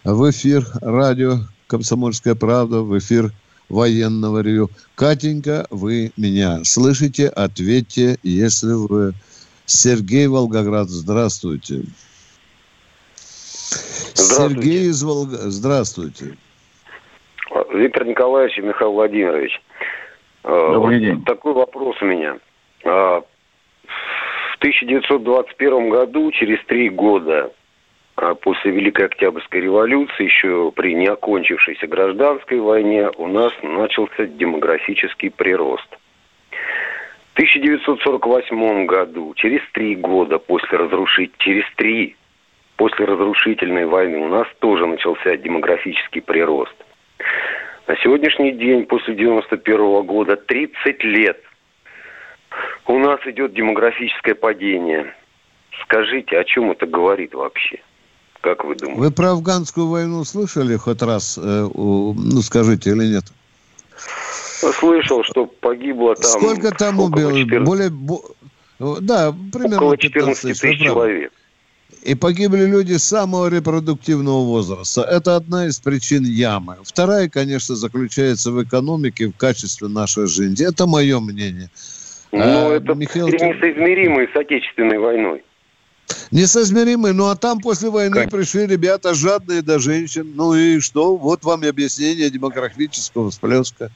в 0.05 0.29
эфир 0.31 0.65
радио 0.81 1.39
«Комсомольская 1.67 2.35
правда», 2.35 2.81
в 2.83 2.97
эфир 2.97 3.33
военного 3.67 4.39
ревю. 4.39 4.71
Катенька, 4.95 5.67
вы 5.69 6.13
меня 6.15 6.63
слышите? 6.63 7.27
Ответьте, 7.27 8.17
если 8.23 8.71
вы... 8.71 9.13
Сергей 9.69 10.27
Волгоград, 10.27 10.87
здравствуйте. 10.89 11.83
Здравствуйте. 14.15 14.61
Сергей 14.61 14.85
из 14.87 15.03
Волга... 15.03 15.37
Здравствуйте. 15.37 16.37
Виктор 17.73 18.05
Николаевич 18.05 18.57
и 18.57 18.61
Михаил 18.61 18.93
Владимирович. 18.93 19.61
э, 20.43 20.49
Добрый 20.73 20.97
вот 20.97 21.05
день. 21.05 21.23
Такой 21.23 21.53
вопрос 21.53 21.95
у 22.01 22.05
меня. 22.05 22.39
А, 22.83 23.21
В 23.21 24.57
1921 24.57 25.89
году, 25.89 26.31
через 26.31 26.57
три 26.65 26.89
года 26.89 27.51
а, 28.15 28.33
после 28.33 28.71
Великой 28.71 29.05
Октябрьской 29.05 29.61
революции, 29.61 30.23
еще 30.23 30.71
при 30.75 30.95
неокончившейся 30.95 31.85
гражданской 31.85 32.59
войне, 32.59 33.11
у 33.17 33.27
нас 33.27 33.53
начался 33.61 34.25
демографический 34.25 35.29
прирост. 35.29 35.98
В 37.39 37.41
1948 37.41 38.85
году, 38.85 39.33
через 39.37 39.61
три 39.71 39.95
года 39.95 40.39
после 40.39 40.77
разрушить, 40.77 41.31
через 41.37 41.63
три 41.77 42.17
после 42.75 43.05
разрушительной 43.05 43.85
войны 43.85 44.17
у 44.17 44.27
нас 44.27 44.45
тоже 44.59 44.85
начался 44.85 45.37
демографический 45.37 46.21
прирост. 46.21 46.75
На 47.87 47.95
сегодняшний 48.03 48.51
день, 48.51 48.85
после 48.87 49.15
91 49.15 50.05
года, 50.05 50.35
30 50.35 51.01
лет, 51.05 51.41
у 52.87 52.99
нас 52.99 53.21
идет 53.25 53.53
демографическое 53.53 54.35
падение. 54.35 55.15
Скажите, 55.83 56.37
о 56.37 56.43
чем 56.43 56.71
это 56.71 56.87
говорит 56.87 57.33
вообще? 57.33 57.79
Как 58.41 58.65
вы 58.65 58.75
думаете? 58.75 58.99
Вы 58.99 59.11
про 59.11 59.31
афганскую 59.31 59.87
войну 59.87 60.25
слышали 60.25 60.75
хоть 60.75 61.01
раз? 61.01 61.37
э, 61.37 61.41
ну, 61.73 62.41
скажите 62.41 62.89
или 62.89 63.13
нет? 63.13 63.23
Слышал, 64.59 65.23
что 65.23 65.45
погибло 65.45 66.15
там... 66.15 66.31
Сколько 66.31 66.71
там 66.71 66.99
убило? 66.99 67.33
14... 67.33 67.63
Более... 67.65 67.91
Да, 69.01 69.33
примерно 69.53 69.77
Около 69.77 69.97
14 69.97 70.41
тысяч, 70.41 70.59
тысяч 70.59 70.83
человек. 70.83 71.31
И 72.03 72.15
погибли 72.15 72.65
люди 72.65 72.93
самого 72.93 73.47
репродуктивного 73.47 74.45
возраста. 74.45 75.01
Это 75.01 75.35
одна 75.35 75.67
из 75.67 75.79
причин 75.79 76.23
ямы. 76.23 76.77
Вторая, 76.83 77.27
конечно, 77.27 77.75
заключается 77.75 78.51
в 78.51 78.63
экономике, 78.63 79.27
в 79.27 79.33
качестве 79.33 79.87
нашей 79.89 80.27
жизни. 80.27 80.65
Это 80.67 80.87
мое 80.87 81.19
мнение. 81.19 81.69
Ну, 82.31 82.41
а, 82.41 82.75
это 82.75 82.93
Михаил... 82.93 83.27
несоизмеримые 83.27 84.29
с 84.33 84.35
Отечественной 84.35 84.97
войной. 84.97 85.43
Несоизмеримые. 86.31 87.13
Ну, 87.13 87.27
а 87.27 87.35
там 87.35 87.59
после 87.59 87.89
войны 87.89 88.15
как? 88.15 88.31
пришли 88.31 88.65
ребята 88.65 89.13
жадные 89.13 89.61
до 89.61 89.79
женщин. 89.79 90.31
Ну 90.35 90.53
и 90.53 90.79
что? 90.79 91.17
Вот 91.17 91.43
вам 91.43 91.63
и 91.63 91.67
объяснение 91.67 92.29
демографического 92.29 93.31
всплеска. 93.31 93.91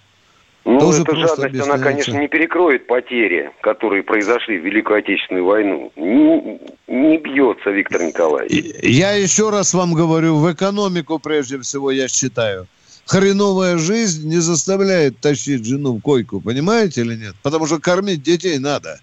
Ну, 0.65 0.79
Тоже 0.79 1.01
эта 1.01 1.15
жадность, 1.15 1.59
она, 1.59 1.77
конечно, 1.77 2.17
не 2.17 2.29
перекроет 2.29 2.87
потери, 2.87 3.51
которые 3.61 4.01
произошли 4.01 4.59
в 4.59 4.65
Великую 4.65 4.99
Отечественную 4.99 5.45
войну. 5.45 5.91
Не, 5.97 6.59
не 6.87 7.17
бьется, 7.17 7.69
Виктор 7.69 8.01
Николаевич. 8.01 8.73
Я 8.81 9.11
еще 9.11 9.49
раз 9.49 9.73
вам 9.73 9.93
говорю, 9.93 10.37
в 10.37 10.53
экономику, 10.53 11.19
прежде 11.19 11.59
всего, 11.59 11.91
я 11.91 12.07
считаю. 12.07 12.67
Хреновая 13.05 13.77
жизнь 13.77 14.29
не 14.29 14.37
заставляет 14.37 15.19
тащить 15.19 15.65
жену 15.65 15.97
в 15.97 16.01
койку, 16.01 16.39
понимаете 16.39 17.01
или 17.01 17.15
нет? 17.15 17.35
Потому 17.43 17.67
что 17.67 17.79
кормить 17.79 18.23
детей 18.23 18.57
надо. 18.57 19.01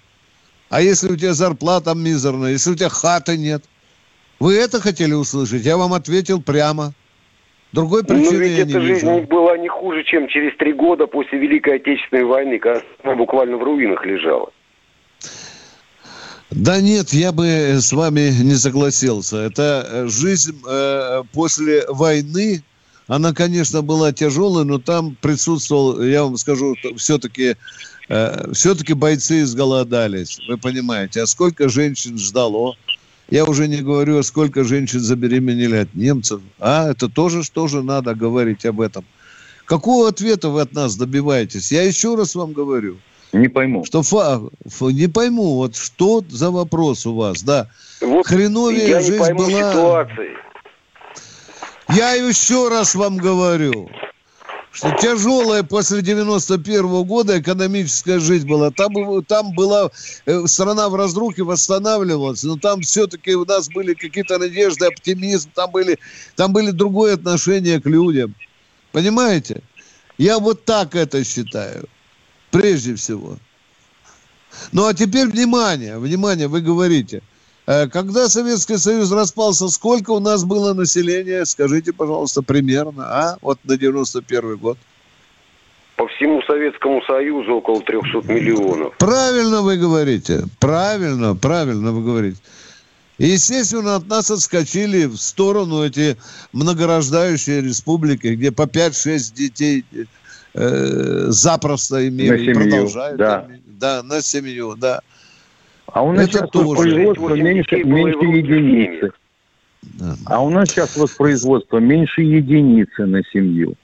А 0.71 0.81
если 0.81 1.13
у 1.13 1.17
тебя 1.17 1.35
зарплата 1.35 1.95
мизерная, 1.95 2.53
если 2.53 2.71
у 2.71 2.75
тебя 2.75 2.89
хаты 2.89 3.37
нет? 3.37 3.65
Вы 4.39 4.55
это 4.55 4.81
хотели 4.81 5.13
услышать? 5.13 5.67
Я 5.67 5.77
вам 5.77 5.93
ответил 5.93 6.41
прямо. 6.41 6.95
Другой 7.73 8.05
причины 8.05 8.33
Но 8.33 8.39
ведь 8.39 8.57
я 8.57 8.63
эта 8.63 8.79
не 8.79 8.87
жизнь 8.87 9.07
вижу. 9.07 9.27
была 9.29 9.57
не 9.57 9.69
хуже, 9.69 10.03
чем 10.05 10.27
через 10.29 10.57
три 10.57 10.73
года 10.73 11.07
после 11.07 11.39
Великой 11.39 11.77
Отечественной 11.77 12.25
войны, 12.25 12.59
когда 12.59 12.83
она 13.05 13.15
буквально 13.15 13.57
в 13.57 13.63
руинах 13.63 14.05
лежала. 14.05 14.51
Да 16.51 16.81
нет, 16.81 17.13
я 17.13 17.31
бы 17.31 17.45
с 17.45 17.93
вами 17.93 18.33
не 18.43 18.57
согласился. 18.57 19.37
Это 19.37 19.87
э, 19.89 20.07
жизнь 20.09 20.61
э, 20.69 21.23
после 21.33 21.85
войны, 21.87 22.65
она, 23.07 23.33
конечно, 23.33 23.83
была 23.83 24.13
тяжелой, 24.13 24.65
но 24.65 24.79
там 24.79 25.17
присутствовал, 25.21 26.03
я 26.03 26.25
вам 26.25 26.37
скажу, 26.39 26.75
все-таки 26.97 27.55
э, 28.09 28.53
все-таки 28.53 28.95
бойцы 28.95 29.43
изголодались, 29.43 30.41
вы 30.49 30.59
понимаете. 30.59 31.23
А 31.23 31.27
сколько 31.27 31.69
женщин 31.69 32.19
ждало? 32.19 32.75
Я 33.31 33.45
уже 33.45 33.69
не 33.69 33.77
говорю, 33.79 34.23
сколько 34.23 34.65
женщин 34.65 35.01
забеременели 35.01 35.77
от 35.77 35.95
немцев. 35.95 36.41
А, 36.59 36.91
это 36.91 37.09
тоже, 37.09 37.49
тоже 37.49 37.83
надо 37.83 38.15
говорить 38.15 38.67
об 38.67 38.81
этом. 38.81 39.05
Какого 39.65 40.09
ответа 40.09 40.49
вы 40.49 40.63
от 40.63 40.73
нас 40.73 40.97
добиваетесь? 40.97 41.71
Я 41.71 41.83
еще 41.83 42.17
раз 42.17 42.35
вам 42.35 42.53
говорю. 42.53 42.99
Не 43.33 43.47
пойму. 43.47 43.85
Что 43.85 44.03
фа, 44.03 44.43
фа, 44.67 44.87
не 44.87 45.07
пойму, 45.07 45.55
вот 45.55 45.77
что 45.77 46.25
за 46.29 46.51
вопрос 46.51 47.07
у 47.07 47.15
вас, 47.15 47.43
да? 47.45 47.69
Вот 48.01 48.27
Хреновее 48.27 48.89
я 48.89 49.01
жизнь 49.01 49.13
не 49.13 49.19
пойму 49.21 49.39
была. 49.39 49.49
ситуации. 49.73 50.31
Я 51.91 52.15
еще 52.15 52.69
раз 52.69 52.97
вам 52.97 53.17
говорю 53.17 53.89
что 54.73 54.97
тяжелая 55.01 55.63
после 55.63 56.01
91 56.03 56.87
-го 56.87 57.05
года 57.05 57.41
экономическая 57.41 58.21
жизнь 58.21 58.47
была. 58.47 58.71
Там, 58.71 58.93
там 59.25 59.53
была 59.53 59.91
э, 60.27 60.47
страна 60.47 60.89
в 60.89 60.95
разрухе, 60.95 61.43
восстанавливалась, 61.43 62.43
но 62.45 62.57
там 62.57 62.83
все-таки 62.83 63.35
у 63.35 63.45
нас 63.45 63.69
были 63.69 63.95
какие-то 63.95 64.39
надежды, 64.39 64.87
оптимизм, 64.87 65.51
там 65.55 65.71
были, 65.71 65.99
там 66.37 66.53
были 66.53 66.71
другое 66.71 67.15
отношение 67.15 67.81
к 67.81 67.87
людям. 67.87 68.35
Понимаете? 68.93 69.63
Я 70.19 70.39
вот 70.39 70.65
так 70.65 70.95
это 70.95 71.25
считаю. 71.25 71.89
Прежде 72.51 72.95
всего. 72.95 73.39
Ну 74.73 74.87
а 74.87 74.95
теперь 74.95 75.29
внимание, 75.29 75.99
внимание, 75.99 76.49
вы 76.49 76.61
говорите– 76.61 77.23
когда 77.93 78.29
Советский 78.29 78.79
Союз 78.79 79.13
распался, 79.13 79.69
сколько 79.69 80.11
у 80.11 80.19
нас 80.21 80.45
было 80.45 80.75
населения? 80.75 81.45
Скажите, 81.45 81.93
пожалуйста, 81.93 82.43
примерно, 82.43 83.05
а? 83.05 83.39
Вот 83.43 83.59
на 83.65 83.77
91 83.77 84.57
год. 84.57 84.77
По 85.97 86.09
всему 86.09 86.43
Советскому 86.43 87.03
Союзу 87.03 87.57
около 87.57 87.81
300 87.83 88.33
миллионов. 88.33 88.97
Правильно 88.97 89.61
вы 89.61 89.77
говорите. 89.77 90.45
Правильно, 90.59 91.37
правильно 91.37 91.93
вы 91.93 92.03
говорите. 92.03 92.39
Естественно, 93.19 93.97
от 93.97 94.09
нас 94.09 94.31
отскочили 94.31 95.05
в 95.05 95.19
сторону 95.19 95.85
эти 95.85 96.17
многорождающие 96.55 97.61
республики, 97.61 98.29
где 98.29 98.51
по 98.51 98.63
5-6 98.63 99.35
детей 99.35 99.85
э, 100.55 101.27
запросто 101.29 102.09
имели 102.09 102.51
и 102.51 102.55
продолжают. 102.55 103.19
Да. 103.19 103.47
Иметь. 103.47 103.61
да, 103.79 104.03
на 104.03 104.23
семью, 104.23 104.75
да. 104.75 105.03
А 105.93 106.03
у 106.03 106.13
нас 106.13 106.25
Это 106.29 106.39
сейчас 106.39 106.51
тоже. 106.51 106.83
производство 106.83 107.35
меньше, 107.35 107.85
меньше 107.85 108.25
единицы. 108.25 109.13
Да. 109.83 110.17
А 110.27 110.43
у 110.43 110.51
нас 110.51 110.69
сейчас 110.71 110.97
воспроизводство 110.97 111.79
меньше 111.79 112.23
единицы 112.23 113.07
на 113.07 113.23
семью. 113.33 113.77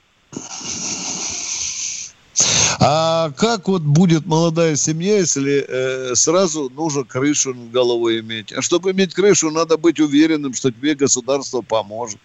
А 2.79 3.31
как 3.31 3.67
вот 3.67 3.81
будет 3.81 4.27
молодая 4.27 4.75
семья, 4.75 5.17
если 5.17 5.65
э, 5.67 6.15
сразу 6.15 6.69
нужно 6.69 7.03
крышу 7.03 7.53
над 7.53 7.71
головой 7.71 8.19
иметь? 8.19 8.53
А 8.53 8.61
чтобы 8.61 8.91
иметь 8.91 9.13
крышу, 9.13 9.49
надо 9.49 9.77
быть 9.77 9.99
уверенным, 9.99 10.53
что 10.53 10.71
тебе 10.71 10.93
государство 10.93 11.61
поможет. 11.61 12.19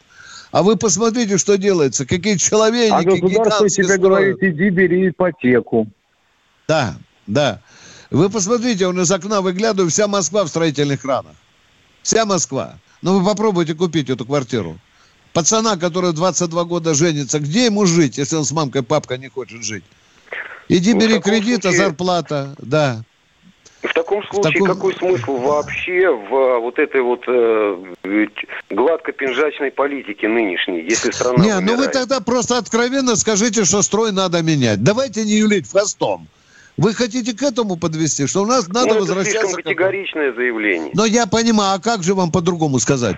А 0.50 0.62
вы 0.62 0.76
посмотрите, 0.76 1.38
что 1.38 1.56
делается. 1.56 2.04
Какие 2.04 2.36
человеки, 2.36 2.92
А 2.92 3.02
государство 3.02 3.68
тебе 3.68 3.96
говорит, 3.96 4.36
иди 4.42 4.68
бери 4.68 5.08
ипотеку. 5.08 5.88
Да, 6.68 6.96
да. 7.26 7.62
Вы 8.12 8.28
посмотрите, 8.28 8.86
он 8.86 9.00
из 9.00 9.10
окна 9.10 9.40
выглядывает, 9.40 9.90
вся 9.90 10.06
Москва 10.06 10.44
в 10.44 10.48
строительных 10.48 11.00
кранах. 11.00 11.34
Вся 12.02 12.26
Москва. 12.26 12.74
Ну, 13.00 13.18
вы 13.18 13.24
попробуйте 13.24 13.74
купить 13.74 14.10
эту 14.10 14.26
квартиру. 14.26 14.78
Пацана, 15.32 15.78
который 15.78 16.12
22 16.12 16.64
года 16.64 16.92
женится, 16.92 17.38
где 17.38 17.66
ему 17.66 17.86
жить, 17.86 18.18
если 18.18 18.36
он 18.36 18.44
с 18.44 18.52
мамкой, 18.52 18.82
папка 18.82 19.16
не 19.16 19.28
хочет 19.28 19.64
жить? 19.64 19.84
Иди 20.68 20.92
ну, 20.92 21.00
бери 21.00 21.20
кредит, 21.20 21.60
а 21.60 21.62
случае... 21.62 21.80
а 21.80 21.84
зарплата, 21.86 22.54
да. 22.58 23.02
В 23.82 23.94
таком 23.94 24.22
случае, 24.24 24.50
в 24.50 24.52
таком... 24.52 24.68
какой 24.68 24.94
смысл 24.94 25.38
вообще 25.38 26.10
в 26.10 26.34
а, 26.34 26.58
вот 26.60 26.78
этой 26.78 27.00
вот 27.00 27.24
э, 27.26 27.94
гладко-пинжачной 28.70 29.72
политике 29.72 30.28
нынешней, 30.28 30.82
если 30.82 31.10
страна 31.10 31.42
Не, 31.42 31.56
умирает? 31.56 31.64
ну 31.64 31.76
вы 31.76 31.88
тогда 31.88 32.20
просто 32.20 32.58
откровенно 32.58 33.16
скажите, 33.16 33.64
что 33.64 33.80
строй 33.80 34.12
надо 34.12 34.42
менять. 34.42 34.84
Давайте 34.84 35.24
не 35.24 35.38
юлить 35.38 35.68
хвостом. 35.68 36.28
Вы 36.76 36.94
хотите 36.94 37.34
к 37.34 37.42
этому 37.42 37.76
подвести, 37.76 38.26
что 38.26 38.42
у 38.42 38.46
нас 38.46 38.68
надо 38.68 38.94
ну, 38.94 39.00
возвращаться... 39.00 39.38
Это 39.38 39.46
слишком 39.48 39.62
категоричное 39.62 40.32
заявление. 40.32 40.90
Но 40.94 41.04
я 41.04 41.26
понимаю, 41.26 41.76
а 41.76 41.78
как 41.78 42.02
же 42.02 42.14
вам 42.14 42.30
по-другому 42.30 42.78
сказать? 42.78 43.16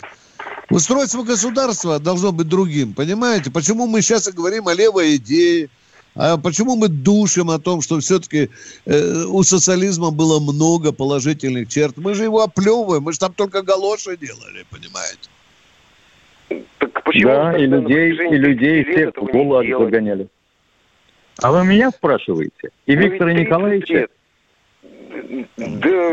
Устройство 0.70 1.22
государства 1.22 1.98
должно 2.00 2.32
быть 2.32 2.48
другим, 2.48 2.94
понимаете? 2.94 3.50
Почему 3.50 3.86
мы 3.86 4.02
сейчас 4.02 4.28
и 4.28 4.32
говорим 4.32 4.66
о 4.66 4.74
левой 4.74 5.16
идее? 5.16 5.68
А 6.16 6.36
почему 6.36 6.76
мы 6.76 6.88
душим 6.88 7.50
о 7.50 7.58
том, 7.58 7.80
что 7.80 7.98
все-таки 8.00 8.48
э, 8.86 9.24
у 9.24 9.42
социализма 9.42 10.10
было 10.10 10.40
много 10.40 10.92
положительных 10.92 11.68
черт? 11.68 11.96
Мы 11.96 12.14
же 12.14 12.24
его 12.24 12.42
оплевываем, 12.42 13.02
мы 13.02 13.12
же 13.12 13.18
там 13.18 13.32
только 13.32 13.62
галоши 13.62 14.16
делали, 14.16 14.64
понимаете? 14.70 15.28
Так 16.78 17.04
почему 17.04 17.32
да, 17.32 17.58
и 17.58 17.66
людей, 17.66 18.12
и 18.12 18.36
людей 18.36 18.84
всех 18.84 19.16
в 19.16 19.24
голод 19.26 19.66
загоняли. 19.66 20.28
А 21.42 21.52
вы 21.52 21.64
меня 21.64 21.90
спрашиваете? 21.90 22.70
И 22.86 22.94
ну, 22.94 23.02
Виктора 23.02 23.32
Николаевича? 23.32 24.08
Да, 25.56 26.12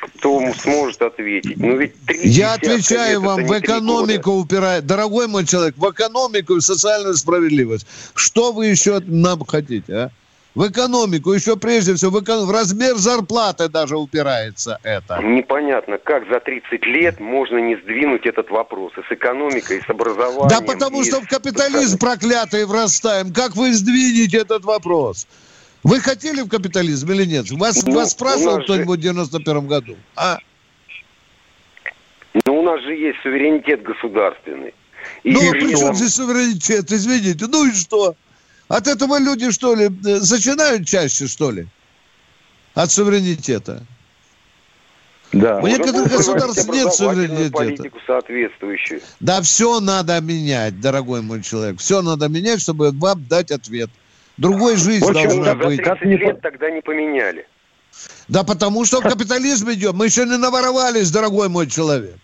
кто 0.00 0.52
сможет 0.54 1.02
ответить? 1.02 1.56
Ну 1.58 1.76
ведь 1.76 1.94
Я 2.24 2.54
отвечаю 2.54 3.20
вам, 3.20 3.46
в 3.46 3.58
экономику 3.58 4.32
упирает. 4.32 4.86
Дорогой 4.86 5.28
мой 5.28 5.46
человек, 5.46 5.76
в 5.76 5.90
экономику 5.90 6.56
и 6.56 6.60
социальную 6.60 7.14
справедливость. 7.14 7.86
Что 8.14 8.52
вы 8.52 8.66
еще 8.66 9.00
нам 9.00 9.44
хотите, 9.44 9.92
а? 9.94 10.10
В 10.54 10.68
экономику, 10.68 11.32
еще 11.32 11.56
прежде 11.56 11.94
всего, 11.94 12.18
в, 12.18 12.24
эко... 12.24 12.44
в 12.44 12.50
размер 12.50 12.96
зарплаты 12.96 13.68
даже 13.68 13.96
упирается 13.96 14.78
это. 14.82 15.22
Непонятно, 15.22 15.98
как 15.98 16.28
за 16.28 16.40
30 16.40 16.84
лет 16.86 17.20
можно 17.20 17.58
не 17.58 17.76
сдвинуть 17.76 18.26
этот 18.26 18.50
вопрос 18.50 18.92
и 18.98 19.02
с 19.02 19.12
экономикой, 19.12 19.78
и 19.78 19.80
с 19.80 19.88
образованием. 19.88 20.48
Да 20.48 20.60
потому 20.60 21.04
что 21.04 21.20
в 21.20 21.28
капитализм 21.28 21.98
проклятый 21.98 22.66
врастаем. 22.66 23.32
Как 23.32 23.54
вы 23.54 23.72
сдвинете 23.72 24.38
этот 24.38 24.64
вопрос? 24.64 25.28
Вы 25.84 26.00
хотели 26.00 26.42
в 26.42 26.48
капитализм 26.48 27.12
или 27.12 27.24
нет? 27.24 27.50
Вас, 27.52 27.86
ну, 27.86 27.94
вас 27.94 28.10
спрашивал 28.10 28.60
кто-нибудь 28.62 29.00
же... 29.00 29.10
в 29.10 29.14
91 29.14 29.66
году? 29.68 29.96
А? 30.16 30.38
Ну, 32.44 32.58
у 32.58 32.62
нас 32.62 32.82
же 32.82 32.94
есть 32.94 33.18
суверенитет 33.22 33.82
государственный. 33.82 34.74
И 35.22 35.32
ну, 35.32 35.50
при 35.52 35.76
чем 35.76 35.94
здесь 35.94 36.14
суверенитет? 36.14 36.90
Извините, 36.90 37.46
ну 37.48 37.66
и 37.66 37.72
что? 37.72 38.16
От 38.70 38.86
этого 38.86 39.18
люди, 39.18 39.50
что 39.50 39.74
ли, 39.74 39.86
э, 39.86 40.16
зачинают 40.20 40.86
чаще, 40.86 41.26
что 41.26 41.50
ли? 41.50 41.66
От 42.74 42.92
суверенитета. 42.92 43.82
Да. 45.32 45.58
У 45.58 45.66
некоторых 45.66 46.08
государств 46.08 46.68
нет 46.68 46.94
суверенитета. 46.94 47.50
политику 47.50 47.98
соответствующую. 48.06 49.00
Да, 49.18 49.42
все 49.42 49.80
надо 49.80 50.20
менять, 50.20 50.80
дорогой 50.80 51.20
мой 51.20 51.42
человек. 51.42 51.80
Все 51.80 52.00
надо 52.00 52.28
менять, 52.28 52.62
чтобы 52.62 52.92
вам 52.92 53.24
дать 53.28 53.50
ответ. 53.50 53.90
Другой 54.36 54.76
жизнь 54.76 55.04
общем, 55.04 55.14
должна 55.14 55.44
за 55.46 55.54
быть. 55.56 55.82
30 55.82 56.02
лет 56.02 56.40
тогда 56.40 56.70
не 56.70 56.80
поменяли. 56.80 57.48
Да 58.28 58.44
потому 58.44 58.84
что 58.84 59.00
капитализм 59.00 59.68
идет. 59.72 59.94
Мы 59.94 60.06
еще 60.06 60.24
не 60.26 60.38
наворовались, 60.38 61.10
дорогой 61.10 61.48
мой 61.48 61.66
человек. 61.66 62.14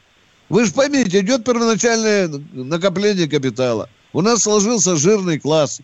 Вы 0.49 0.65
же 0.65 0.73
поймите, 0.73 1.19
идет 1.19 1.45
первоначальное 1.45 2.29
накопление 2.53 3.29
капитала. 3.29 3.89
У 4.13 4.23
нас 4.23 4.45
сложился 4.45 4.95
жирный 4.95 5.41
класс, 5.41 5.81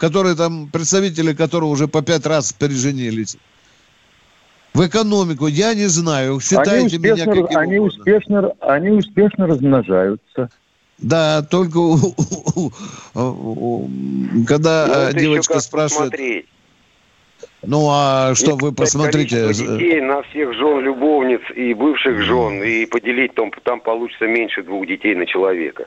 который 0.00 0.34
там, 0.34 0.68
представители 0.72 1.34
которого 1.34 1.68
уже 1.68 1.86
по 1.86 2.02
пять 2.02 2.26
раз 2.26 2.52
переженились. 2.52 3.36
В 4.72 4.86
экономику, 4.86 5.46
я 5.46 5.74
не 5.74 5.86
знаю, 5.86 6.40
считайте 6.40 6.96
они 6.96 6.98
меня 6.98 7.14
успешно, 7.14 7.42
каким 7.42 7.58
они 7.58 7.78
угодно. 7.78 7.98
успешно, 7.98 8.52
они 8.60 8.90
успешно 8.90 9.46
размножаются. 9.46 10.48
Да, 10.98 11.42
только 11.42 11.78
когда 14.46 14.86
Ну, 14.86 14.94
э, 14.94 15.12
девочка 15.14 15.60
спрашивает, 15.60 16.12
посмотреть. 16.12 16.46
ну 17.62 17.88
а 17.90 18.34
что 18.34 18.52
И 18.52 18.60
вы 18.60 18.72
посмотрите, 18.72 19.50
э, 19.50 19.52
детей 19.52 20.00
на 20.00 20.22
всех 20.22 20.54
жен, 20.54 20.80
любовниц 20.80 21.40
и 21.54 21.74
бывших 21.74 22.22
жен, 22.22 22.62
и 22.62 22.86
поделить, 22.86 23.34
там, 23.34 23.50
там 23.64 23.80
получится 23.80 24.26
меньше 24.26 24.62
двух 24.62 24.86
детей 24.86 25.14
на 25.14 25.26
человека. 25.26 25.86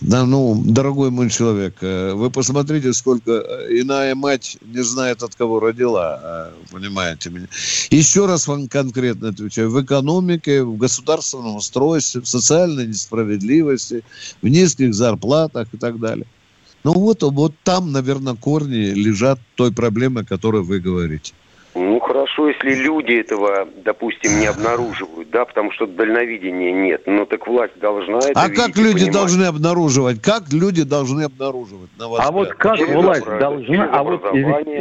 Да, 0.00 0.24
ну, 0.24 0.62
дорогой 0.64 1.10
мой 1.10 1.28
человек, 1.28 1.74
э, 1.82 2.14
вы 2.14 2.30
посмотрите, 2.30 2.94
сколько 2.94 3.32
э, 3.32 3.80
иная 3.80 4.14
мать 4.14 4.56
не 4.62 4.82
знает, 4.82 5.22
от 5.22 5.34
кого 5.34 5.60
родила, 5.60 6.18
э, 6.22 6.72
понимаете 6.72 7.28
меня. 7.28 7.48
Еще 7.90 8.24
раз 8.24 8.48
вам 8.48 8.68
конкретно 8.68 9.28
отвечаю. 9.28 9.70
В 9.70 9.82
экономике, 9.84 10.62
в 10.62 10.78
государственном 10.78 11.56
устройстве, 11.56 12.22
в 12.22 12.26
социальной 12.26 12.86
несправедливости, 12.86 14.02
в 14.40 14.48
низких 14.48 14.94
зарплатах 14.94 15.68
и 15.72 15.76
так 15.76 16.00
далее. 16.00 16.26
Ну 16.82 16.94
вот, 16.94 17.22
вот 17.22 17.54
там, 17.62 17.92
наверное, 17.92 18.36
корни 18.36 18.94
лежат 18.94 19.38
той 19.54 19.70
проблемы, 19.70 20.22
о 20.22 20.24
которой 20.24 20.62
вы 20.62 20.80
говорите. 20.80 21.34
Ну, 21.74 22.00
хорошо, 22.00 22.48
если 22.48 22.74
люди 22.74 23.12
этого, 23.12 23.68
допустим, 23.84 24.40
не 24.40 24.46
обнаруживают, 24.46 25.30
да, 25.30 25.44
потому 25.44 25.70
что 25.70 25.86
дальновидения 25.86 26.72
нет. 26.72 27.02
Но 27.06 27.24
так 27.26 27.46
власть 27.46 27.78
должна 27.78 28.18
это 28.18 28.32
а 28.34 28.48
видеть 28.48 28.58
как 28.64 28.76
и 28.76 28.82
люди 28.82 28.94
понимать. 28.94 29.12
должны 29.14 29.44
обнаруживать? 29.44 30.20
Как 30.20 30.52
люди 30.52 30.82
должны 30.82 31.22
обнаруживать? 31.22 31.90
На 31.98 32.08
ваш 32.08 32.26
А 32.26 32.32
вот 32.32 32.48
взгляд? 32.48 32.58
как 32.58 32.76
Через 32.78 32.94
власть 32.94 33.22
обра- 33.26 33.38
должна... 33.38 33.66
через 33.66 33.88
А 33.92 34.02
вот 34.02 34.22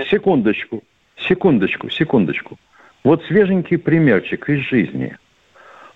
секундочку, 0.10 0.84
секундочку, 1.28 1.90
секундочку. 1.92 2.58
Вот 3.04 3.24
свеженький 3.26 3.78
примерчик 3.78 4.50
из 4.50 4.60
жизни. 4.68 5.16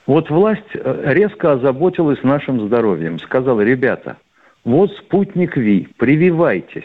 Вот 0.05 0.29
власть 0.29 0.61
э, 0.73 1.01
резко 1.07 1.53
озаботилась 1.53 2.21
нашим 2.23 2.67
здоровьем. 2.67 3.17
Сказала, 3.19 3.61
ребята, 3.61 4.17
вот 4.63 4.91
спутник 4.97 5.57
Ви, 5.57 5.87
прививайтесь. 5.97 6.83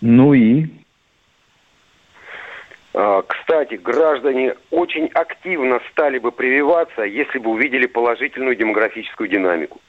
Ну 0.00 0.34
и? 0.34 0.66
А, 3.00 3.22
Кстати, 3.22 3.74
граждане 3.76 4.56
очень 4.72 5.06
активно 5.14 5.78
стали 5.92 6.18
бы 6.18 6.32
прививаться, 6.32 7.02
если 7.02 7.38
бы 7.38 7.50
увидели 7.50 7.86
положительную 7.86 8.56
демографическую 8.56 9.28
динамику. 9.28 9.80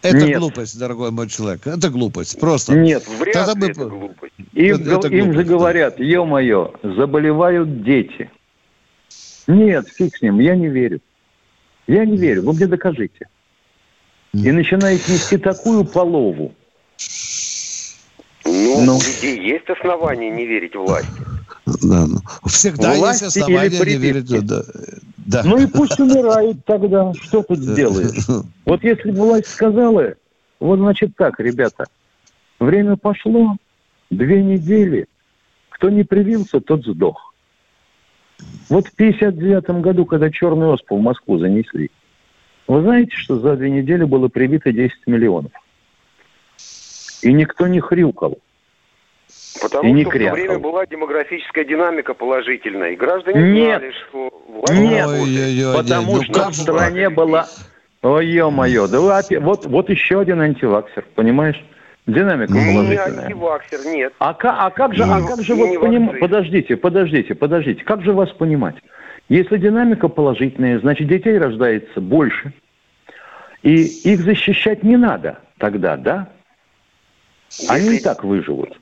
Это 0.00 0.16
Нет. 0.16 0.38
глупость, 0.38 0.78
дорогой 0.78 1.10
мой 1.10 1.28
человек. 1.28 1.66
Это 1.66 1.90
глупость. 1.90 2.40
Просто. 2.40 2.74
Нет, 2.78 3.06
Вряд 3.06 3.34
Тогда 3.46 3.66
ли 3.66 3.72
бы- 3.74 3.82
это 3.82 3.90
глупость. 3.90 4.32
Им, 4.54 4.74
Это- 4.76 4.90
это 4.94 5.08
им 5.08 5.16
же 5.18 5.24
глупость, 5.24 5.48
да. 5.48 5.54
говорят, 5.54 6.00
ё-моё, 6.00 6.72
заболевают 6.82 7.82
дети. 7.82 8.30
Нет, 9.46 9.86
фиг 9.88 10.16
с 10.16 10.22
ним, 10.22 10.38
я 10.40 10.56
не 10.56 10.68
верю. 10.68 11.00
Я 11.86 12.06
не 12.06 12.16
верю, 12.16 12.40
вы 12.44 12.54
мне 12.54 12.66
докажите. 12.66 13.28
И 14.32 14.50
начинает 14.50 15.06
нести 15.08 15.36
такую 15.36 15.84
полову. 15.84 16.54
Ну, 18.46 18.80
Ну. 18.80 18.96
у 18.96 19.00
людей 19.00 19.38
есть 19.42 19.68
основания 19.68 20.30
не 20.30 20.46
верить 20.46 20.74
власти. 20.74 21.10
Да, 21.66 22.06
ну, 22.06 22.18
всегда 22.46 22.94
Власти 22.94 23.24
есть 23.24 23.36
основания 23.36 23.68
или 23.68 23.90
не 23.90 23.96
верить. 23.96 24.46
Да, 24.46 24.62
да. 25.16 25.42
Ну 25.44 25.58
и 25.58 25.66
пусть 25.66 25.98
умирают 25.98 26.64
тогда, 26.66 27.12
что 27.22 27.42
тут 27.42 27.58
сделаешь? 27.58 28.26
Вот 28.66 28.82
если 28.82 29.10
бы 29.10 29.22
власть 29.22 29.48
сказала, 29.48 30.14
вот 30.60 30.78
значит 30.78 31.16
так, 31.16 31.40
ребята, 31.40 31.86
время 32.58 32.96
пошло, 32.96 33.56
две 34.10 34.42
недели, 34.42 35.06
кто 35.70 35.90
не 35.90 36.04
привился, 36.04 36.60
тот 36.60 36.84
сдох. 36.84 37.34
Вот 38.68 38.88
в 38.88 38.94
59 38.94 39.82
году, 39.82 40.04
когда 40.04 40.30
черную 40.30 40.72
оспу 40.72 40.98
в 40.98 41.02
Москву 41.02 41.38
занесли, 41.38 41.90
вы 42.66 42.82
знаете, 42.82 43.12
что 43.16 43.38
за 43.38 43.56
две 43.56 43.70
недели 43.70 44.04
было 44.04 44.28
привито 44.28 44.72
10 44.72 45.06
миллионов? 45.06 45.52
И 47.22 47.32
никто 47.32 47.66
не 47.66 47.80
хрюкал. 47.80 48.38
Потому 49.60 49.88
И 49.88 49.92
не 49.92 50.02
что 50.02 50.10
в 50.10 50.12
то 50.12 50.18
крякал. 50.18 50.34
время 50.34 50.58
была 50.58 50.86
демографическая 50.86 51.64
динамика 51.64 52.14
положительная. 52.14 52.90
И 52.90 52.96
граждане 52.96 53.52
Нет. 53.52 53.78
знали, 53.80 53.92
что 54.08 54.44
власть 54.48 54.80
Нет, 54.80 55.06
Ой-ой-ой, 55.06 55.76
потому 55.76 56.16
ну 56.16 56.22
что 56.24 56.32
как 56.32 56.48
в 56.50 56.56
стране 56.56 57.08
была... 57.08 57.46
Ой, 58.02 58.26
ё-моё, 58.26 58.86
да 58.86 59.00
вы 59.00 59.38
вот, 59.40 59.64
вот 59.64 59.88
еще 59.88 60.20
один 60.20 60.40
антиваксер, 60.40 61.04
понимаешь? 61.14 61.62
Динамика 62.06 62.52
Ну, 62.52 62.60
не 62.60 62.74
положительная. 62.74 63.24
антиваксер, 63.24 63.78
нет. 63.86 64.12
А, 64.18 64.36
а 64.38 64.70
как 64.70 64.94
же, 64.94 65.04
а 65.04 65.20
Ну, 65.20 65.26
как 65.26 65.42
же 65.42 65.54
вот 65.54 65.80
поним-. 65.80 66.18
Подождите, 66.18 66.76
подождите, 66.76 67.34
подождите. 67.34 67.82
Как 67.82 68.02
же 68.02 68.12
вас 68.12 68.30
понимать? 68.32 68.76
Если 69.30 69.56
динамика 69.56 70.08
положительная, 70.08 70.78
значит 70.80 71.08
детей 71.08 71.38
рождается 71.38 72.00
больше. 72.02 72.52
И 73.62 73.84
их 73.84 74.20
защищать 74.20 74.82
не 74.82 74.98
надо 74.98 75.38
тогда, 75.56 75.96
да? 75.96 76.28
Они 77.70 77.96
и 77.96 78.00
так 78.00 78.22
выживут. 78.22 78.78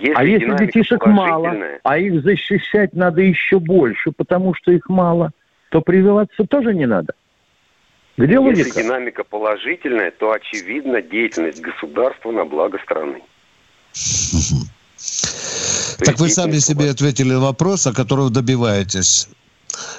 Если 0.00 0.14
а 0.14 0.24
если 0.24 0.56
детишек 0.56 1.06
мало, 1.06 1.54
а 1.82 1.98
их 1.98 2.22
защищать 2.22 2.94
надо 2.94 3.20
еще 3.22 3.58
больше, 3.58 4.10
потому 4.12 4.54
что 4.54 4.72
их 4.72 4.88
мало, 4.88 5.30
то 5.70 5.80
прививаться 5.80 6.44
тоже 6.44 6.74
не 6.74 6.86
надо. 6.86 7.14
Где 8.16 8.34
Если 8.34 8.38
логика? 8.38 8.82
динамика 8.82 9.24
положительная, 9.24 10.10
то 10.10 10.32
очевидно 10.32 11.02
деятельность 11.02 11.60
государства 11.60 12.30
на 12.30 12.44
благо 12.44 12.78
страны. 12.78 13.22
Так 15.98 16.18
вы 16.18 16.28
сами 16.28 16.58
себе 16.58 16.90
ответили 16.90 17.32
на 17.32 17.40
вопрос, 17.40 17.86
о 17.86 17.92
котором 17.92 18.32
добиваетесь. 18.32 19.28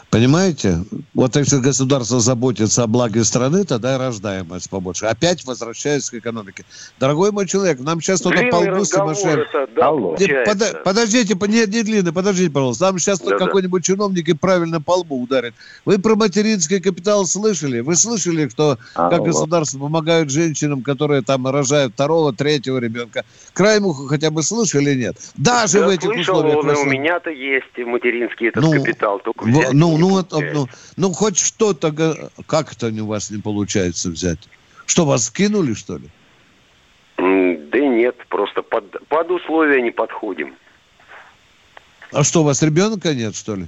Понимаете? 0.09 0.83
Вот 1.13 1.35
если 1.35 1.57
государство 1.57 2.19
заботится 2.19 2.83
о 2.83 2.87
благе 2.87 3.23
страны, 3.23 3.65
тогда 3.65 3.95
и 3.95 3.97
рождаемость 3.97 4.69
побольше. 4.69 5.05
Опять 5.07 5.45
возвращаясь 5.45 6.09
к 6.09 6.13
экономике. 6.13 6.63
Дорогой 6.99 7.31
мой 7.31 7.47
человек, 7.47 7.79
нам 7.79 8.01
сейчас 8.01 8.21
кто-то 8.21 8.35
по 8.35 8.41
Длинный 8.59 8.71
лбу 8.71 8.81
разговор 8.81 9.15
сумасшедший. 9.15 9.61
это, 9.63 9.67
да, 9.75 9.87
Алло. 9.87 10.11
Не, 10.11 10.27
получается. 10.27 10.53
пода- 10.53 10.81
подождите, 10.83 11.35
по- 11.35 11.45
не, 11.45 11.65
не 11.65 11.83
длинный, 11.83 12.13
подождите, 12.13 12.51
пожалуйста. 12.51 12.85
Нам 12.85 12.99
сейчас 12.99 13.19
Да-да. 13.19 13.37
какой-нибудь 13.45 13.83
чиновник 13.83 14.29
и 14.29 14.33
правильно 14.33 14.81
по 14.81 14.91
лбу 14.99 15.21
ударит. 15.21 15.53
Вы 15.83 15.99
про 15.99 16.15
материнский 16.15 16.79
капитал 16.79 17.25
слышали? 17.25 17.81
Вы 17.81 17.95
слышали, 17.95 18.47
что 18.49 18.77
как 18.93 19.13
Алло. 19.13 19.23
государство 19.25 19.79
помогают 19.79 20.29
женщинам, 20.29 20.81
которые 20.81 21.21
там 21.23 21.47
рожают 21.47 21.93
второго, 21.93 22.31
третьего 22.33 22.77
ребенка? 22.77 23.25
Крайм 23.53 23.85
ухо 23.85 24.07
хотя 24.07 24.31
бы 24.31 24.43
слышали 24.43 24.91
или 24.91 25.01
нет? 25.05 25.17
Даже 25.35 25.79
Да, 25.79 25.87
в 25.87 25.89
этих 25.89 26.03
слышал, 26.13 26.37
условиях. 26.37 26.57
он, 26.63 26.87
у 26.87 26.91
меня-то 26.91 27.29
есть 27.29 27.77
материнский 27.77 28.47
этот 28.49 28.63
Ну, 28.63 28.71
капитал, 28.71 29.19
только 29.19 29.43
Во- 29.43 29.64
ну, 29.73 29.97
ну, 29.97 30.19
это, 30.19 30.39
ну, 30.39 30.67
ну, 30.97 31.13
хоть 31.13 31.37
что-то, 31.37 31.91
как 32.47 32.73
это 32.73 32.87
у 32.87 33.07
вас 33.07 33.31
не 33.31 33.41
получается 33.41 34.09
взять? 34.09 34.39
Что, 34.85 35.05
вас 35.05 35.25
скинули, 35.25 35.73
что 35.73 35.97
ли? 35.97 36.09
Да 37.17 37.79
нет, 37.79 38.15
просто 38.29 38.61
под, 38.61 39.07
под 39.07 39.31
условия 39.31 39.81
не 39.81 39.91
подходим. 39.91 40.55
А 42.11 42.23
что, 42.23 42.41
у 42.41 42.43
вас 42.43 42.61
ребенка 42.61 43.13
нет, 43.13 43.35
что 43.35 43.55
ли? 43.55 43.67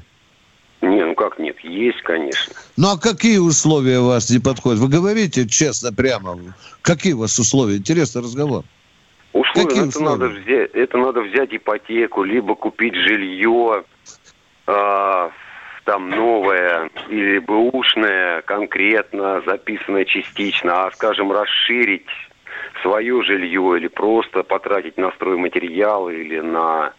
Не, 0.81 1.05
ну 1.05 1.15
как 1.15 1.39
нет, 1.39 1.60
есть, 1.62 2.01
конечно. 2.03 2.53
Ну, 2.77 2.89
а 2.89 2.99
какие 2.99 3.39
условия 3.39 3.99
у 3.99 4.07
вас 4.07 4.29
не 4.29 4.39
подходят? 4.39 4.79
Вы 4.79 4.89
говорите 4.89 5.47
честно, 5.47 5.91
прямо. 5.91 6.38
Какие 6.81 7.13
у 7.13 7.19
вас 7.19 7.38
условия? 7.39 7.77
Интересный 7.77 8.21
разговор. 8.21 8.63
Условия, 9.33 9.67
Какие 9.67 9.88
это 9.88 9.89
условия? 9.89 10.10
надо 10.10 10.27
взять, 10.27 10.71
это 10.73 10.97
надо 10.97 11.21
взять 11.21 11.49
ипотеку, 11.53 12.23
либо 12.23 12.55
купить 12.55 12.95
жилье, 12.95 13.84
а, 14.67 15.32
там 15.88 16.09
новое 16.09 16.89
или 17.09 17.39
бэушное, 17.39 18.41
конкретно 18.41 19.41
записанное 19.45 20.03
частично, 20.03 20.85
а, 20.85 20.91
скажем, 20.91 21.31
расширить 21.31 22.05
свое 22.81 23.23
жилье 23.23 23.77
или 23.77 23.88
просто 23.88 24.43
потратить 24.43 24.97
на 24.97 25.11
стройматериалы 25.11 26.13
или 26.13 26.41
на... 26.41 26.91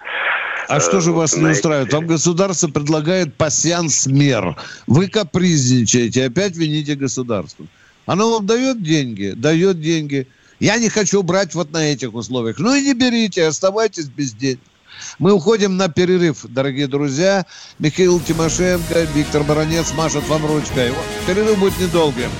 А 0.68 0.76
э, 0.78 0.80
что 0.80 1.00
же 1.00 1.12
вас 1.12 1.36
на 1.36 1.48
не 1.48 1.52
устраивает? 1.52 1.92
Вам 1.92 2.06
государство 2.06 2.68
предлагает 2.68 3.34
пасьянс 3.34 4.06
мер. 4.06 4.56
Вы 4.86 5.08
капризничаете, 5.08 6.24
опять 6.24 6.56
вините 6.56 6.94
государство. 6.94 7.66
Оно 8.06 8.32
вам 8.32 8.46
дает 8.46 8.82
деньги? 8.82 9.34
Дает 9.36 9.82
деньги. 9.82 10.26
Я 10.60 10.78
не 10.78 10.88
хочу 10.88 11.22
брать 11.22 11.54
вот 11.54 11.72
на 11.72 11.92
этих 11.92 12.14
условиях. 12.14 12.58
Ну 12.58 12.74
и 12.74 12.80
не 12.80 12.94
берите, 12.94 13.44
оставайтесь 13.44 14.08
без 14.08 14.32
денег. 14.32 14.60
Мы 15.18 15.32
уходим 15.32 15.76
на 15.76 15.88
перерыв, 15.88 16.44
дорогие 16.44 16.86
друзья. 16.86 17.46
Михаил 17.78 18.20
Тимошенко, 18.20 19.02
Виктор 19.14 19.42
Баранец 19.42 19.92
машет 19.92 20.26
вам 20.28 20.46
ручкой. 20.46 20.92
Перерыв 21.26 21.58
будет 21.58 21.78
недолгим. 21.78 22.30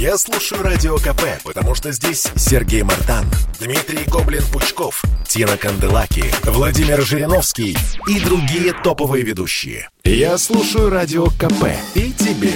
Я 0.00 0.16
слушаю 0.16 0.62
Радио 0.62 0.96
КП, 0.96 1.22
потому 1.44 1.74
что 1.74 1.92
здесь 1.92 2.26
Сергей 2.34 2.82
Мартан, 2.82 3.26
Дмитрий 3.60 4.04
Гоблин-Пучков, 4.06 5.02
Тина 5.28 5.58
Канделаки, 5.58 6.24
Владимир 6.44 7.02
Жириновский 7.02 7.76
и 8.08 8.20
другие 8.20 8.72
топовые 8.72 9.24
ведущие. 9.24 9.90
Я 10.02 10.38
слушаю 10.38 10.88
Радио 10.88 11.26
КП 11.26 11.66
и 11.94 12.12
тебе 12.14 12.54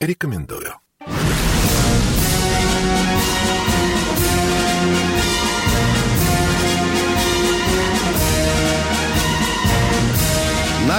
рекомендую. 0.00 0.74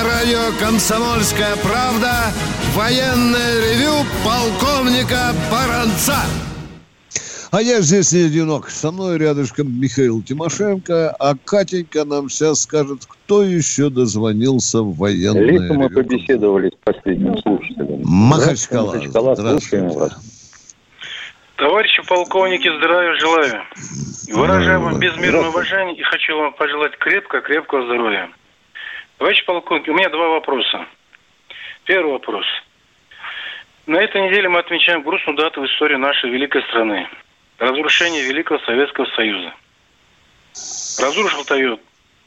На 0.02 0.08
радио 0.08 0.40
«Комсомольская 0.60 1.56
правда» 1.58 2.32
военное 2.74 3.60
ревю 3.62 4.04
полковника 4.26 5.32
Баранца. 5.52 6.16
А 7.52 7.62
я 7.62 7.82
здесь 7.82 8.12
не 8.12 8.24
одинок. 8.26 8.70
Со 8.72 8.92
мной 8.92 9.20
рядышком 9.20 9.80
Михаил 9.80 10.24
Тимошенко, 10.24 11.12
а 11.20 11.36
Катенька 11.46 12.04
нам 12.04 12.30
сейчас 12.30 12.62
скажет, 12.62 13.06
кто 13.06 13.44
еще 13.44 13.92
дозвонился 13.92 14.82
в 14.82 14.98
военное 14.98 15.44
Летом 15.44 15.78
мы 15.78 15.84
ревю. 15.86 15.96
побеседовали 15.96 16.70
с 16.70 16.84
последним 16.84 17.38
слушателем. 17.38 18.02
Махачкала. 18.04 18.96
Махачкала, 18.96 19.36
Здравствуйте. 19.36 19.60
слушаем 19.60 19.90
вас. 19.90 20.18
Товарищи 21.58 22.02
полковники, 22.08 22.76
здравия 22.78 23.20
желаю. 23.20 23.62
Выражаю 24.34 24.82
вам 24.82 24.98
безмерное 25.00 25.50
уважение 25.50 25.96
и 25.96 26.02
хочу 26.02 26.36
вам 26.38 26.54
пожелать 26.54 26.98
крепко-крепкого 26.98 27.86
здоровья. 27.86 28.30
Товарищи 29.22 29.46
полковники, 29.46 29.88
у 29.92 29.94
меня 29.94 30.10
два 30.10 30.30
вопроса. 30.30 30.88
Первый 31.86 32.14
вопрос. 32.14 32.44
На 33.86 33.98
этой 34.02 34.20
неделе 34.20 34.50
мы 34.50 34.58
отмечаем 34.58 35.04
грустную 35.04 35.38
дату 35.38 35.62
в 35.62 35.66
истории 35.68 35.96
нашей 35.96 36.32
великой 36.32 36.64
страны. 36.64 37.08
Разрушение 37.60 38.24
Великого 38.24 38.58
Советского 38.62 39.06
Союза. 39.16 39.54
Разрушил-то 41.00 41.54
ее 41.54 41.78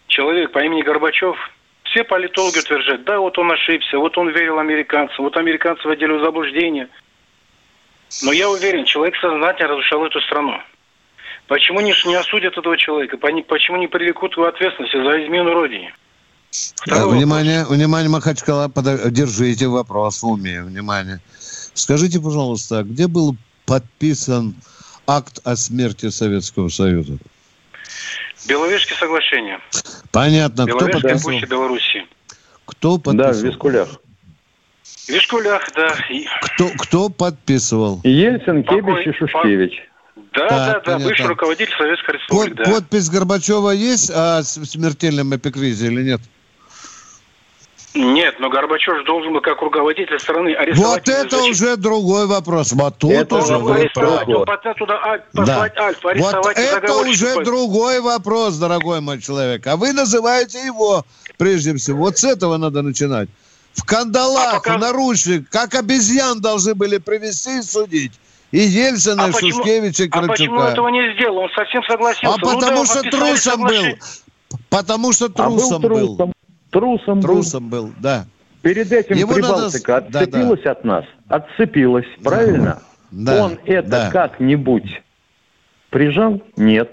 человек 0.07 0.53
по 0.53 0.61
имени 0.61 0.82
Горбачев. 0.82 1.36
Все 1.82 2.05
политологи 2.05 2.61
утверждают, 2.61 3.03
да, 3.03 3.18
вот 3.18 3.36
он 3.38 3.51
ошибся, 3.51 3.99
вот 3.99 4.16
он 4.16 4.28
верил 4.28 4.61
американцам, 4.61 5.24
вот 5.24 5.36
американцы 5.36 5.88
вводили 5.88 6.12
в 6.12 6.22
заблуждение. 6.22 6.88
Но 8.22 8.30
я 8.30 8.49
уверен, 8.49 8.84
человек 8.84 9.16
сознательно 9.16 9.70
разрушал 9.70 10.07
эту 10.07 10.20
страну. 10.20 10.62
Почему 11.49 11.80
не, 11.80 11.92
не 12.07 12.14
осудят 12.14 12.57
этого 12.57 12.76
человека? 12.76 13.16
Почему 13.16 13.78
не 13.78 13.88
привлекут 13.88 14.36
его 14.36 14.47
ответственности 14.47 15.03
за 15.03 15.24
измену 15.24 15.55
Родине? 15.55 15.92
Э, 16.88 17.07
Внимание, 17.07 17.64
внимание, 17.64 18.09
Махачкала, 18.09 18.68
подо- 18.68 19.11
держите 19.11 19.66
вопрос 19.68 20.22
в 20.22 20.26
уме, 20.28 20.62
внимание. 20.62 21.20
Скажите, 21.74 22.20
пожалуйста, 22.20 22.82
где 22.84 23.09
был 23.09 23.36
подписан 23.66 24.55
акт 25.07 25.40
о 25.44 25.57
смерти 25.57 26.11
Советского 26.11 26.68
Союза? 26.68 27.18
Беловежские 28.46 28.96
соглашения. 28.98 29.59
Понятно, 30.12 30.66
кто 30.66 30.78
Беловежская 30.78 31.12
подписал? 31.14 31.48
Белоруссии. 31.48 32.07
Кто 32.66 32.98
подписал? 32.98 33.32
Да, 33.32 33.38
в 33.38 33.42
Вискулях. 33.42 33.88
В 34.84 35.09
Вишкулях, 35.09 35.62
да. 35.74 35.96
Кто, 36.42 36.68
кто 36.78 37.09
подписывал? 37.09 38.00
Ельцин, 38.05 38.62
Покой- 38.64 39.02
Кебич 39.05 39.07
и 39.14 39.18
Шушкевич. 39.18 39.72
Да, 40.32 40.48
Так, 40.48 40.50
да, 40.50 40.72
да, 40.72 40.80
понятно. 40.80 41.09
бывший 41.09 41.26
руководитель 41.26 41.74
Советской 41.76 42.07
Под- 42.07 42.14
Республики, 42.20 42.57
да. 42.57 42.64
Подпись 42.70 43.09
Горбачева 43.11 43.70
есть 43.70 44.11
о 44.11 44.42
смертельном 44.42 45.34
эпикризе 45.34 45.86
или 45.88 46.02
нет? 46.02 46.20
Нет, 47.95 48.40
но 48.40 48.51
Горбачев 48.51 48.97
же 48.99 49.05
должен 49.05 49.32
был 49.32 49.40
как 49.40 49.62
руководитель 49.62 50.18
страны 50.18 50.53
арестовать... 50.55 51.07
Вот 51.07 51.09
это 51.09 51.36
зачем- 51.36 51.51
уже 51.51 51.76
другой 51.76 52.26
вопрос. 52.26 52.72
Вот 52.72 52.99
тут 52.99 53.12
Это 53.12 53.36
уже 53.36 53.57
он 53.57 53.62
послать 53.64 54.76
туда 54.76 55.01
Аль- 55.05 55.22
Да. 55.32 55.62
Альфа, 55.62 56.12
Вот 56.16 56.47
это 56.57 56.97
уже 56.97 57.45
другой 57.45 58.01
вопрос, 58.01 58.57
дорогой 58.57 59.01
мой 59.01 59.20
человек. 59.20 59.64
А 59.68 59.76
вы 59.76 59.92
называете 59.92 60.59
его, 60.64 61.05
прежде 61.38 61.74
всего, 61.76 61.99
вот 61.99 62.18
с 62.18 62.24
этого 62.24 62.57
надо 62.57 62.82
начинать. 62.82 63.28
В 63.74 63.84
кандалах, 63.84 64.55
А 64.55 64.55
пока- 64.55 64.76
в 64.76 64.80
наручниках, 64.80 65.49
как 65.51 65.74
обезьян 65.74 66.40
должны 66.40 66.74
были 66.74 66.99
привести 66.99 67.59
и 67.59 67.62
судить. 67.62 68.12
И 68.51 68.59
Ельцина, 68.59 69.24
А 69.26 69.28
и 69.28 69.32
почему- 69.32 69.51
Шушкевича, 69.62 70.05
и 70.05 70.09
А 70.11 70.22
почему 70.22 70.57
Кравчука. 70.57 70.72
этого 70.72 70.88
не 70.88 71.14
сделал? 71.14 71.38
Он 71.38 71.51
совсем 71.51 71.82
согласился. 71.84 72.28
А 72.28 72.38
Ну 72.40 72.55
потому 72.59 72.84
да, 72.84 72.86
что 72.86 73.03
трусом 73.11 73.62
был. 73.62 73.84
Потому 74.68 75.12
что 75.12 75.26
А 75.26 75.28
был 75.28 75.57
трусом 75.59 75.82
был. 75.82 76.32
Трусом. 76.75 77.20
Трусом, 77.22 77.68
был. 77.70 77.87
Был, 77.87 77.95
да. 78.01 78.27
Перед 78.62 78.91
этим 78.93 79.16
Его 79.16 79.33
Прибалтика 79.35 79.93
надо 79.93 80.09
с- 80.09 80.12
да, 80.12 80.20
отцепилась 80.20 80.64
от 80.66 80.85
нас. 80.85 81.05
Отцепилась, 81.29 82.07
правильно? 82.22 82.83
Да, 83.11 83.45
Он 83.45 83.59
это 83.64 83.89
да. 83.89 84.11
как-нибудь 84.11 85.03
прижал? 85.91 86.43
Нет. 86.57 86.91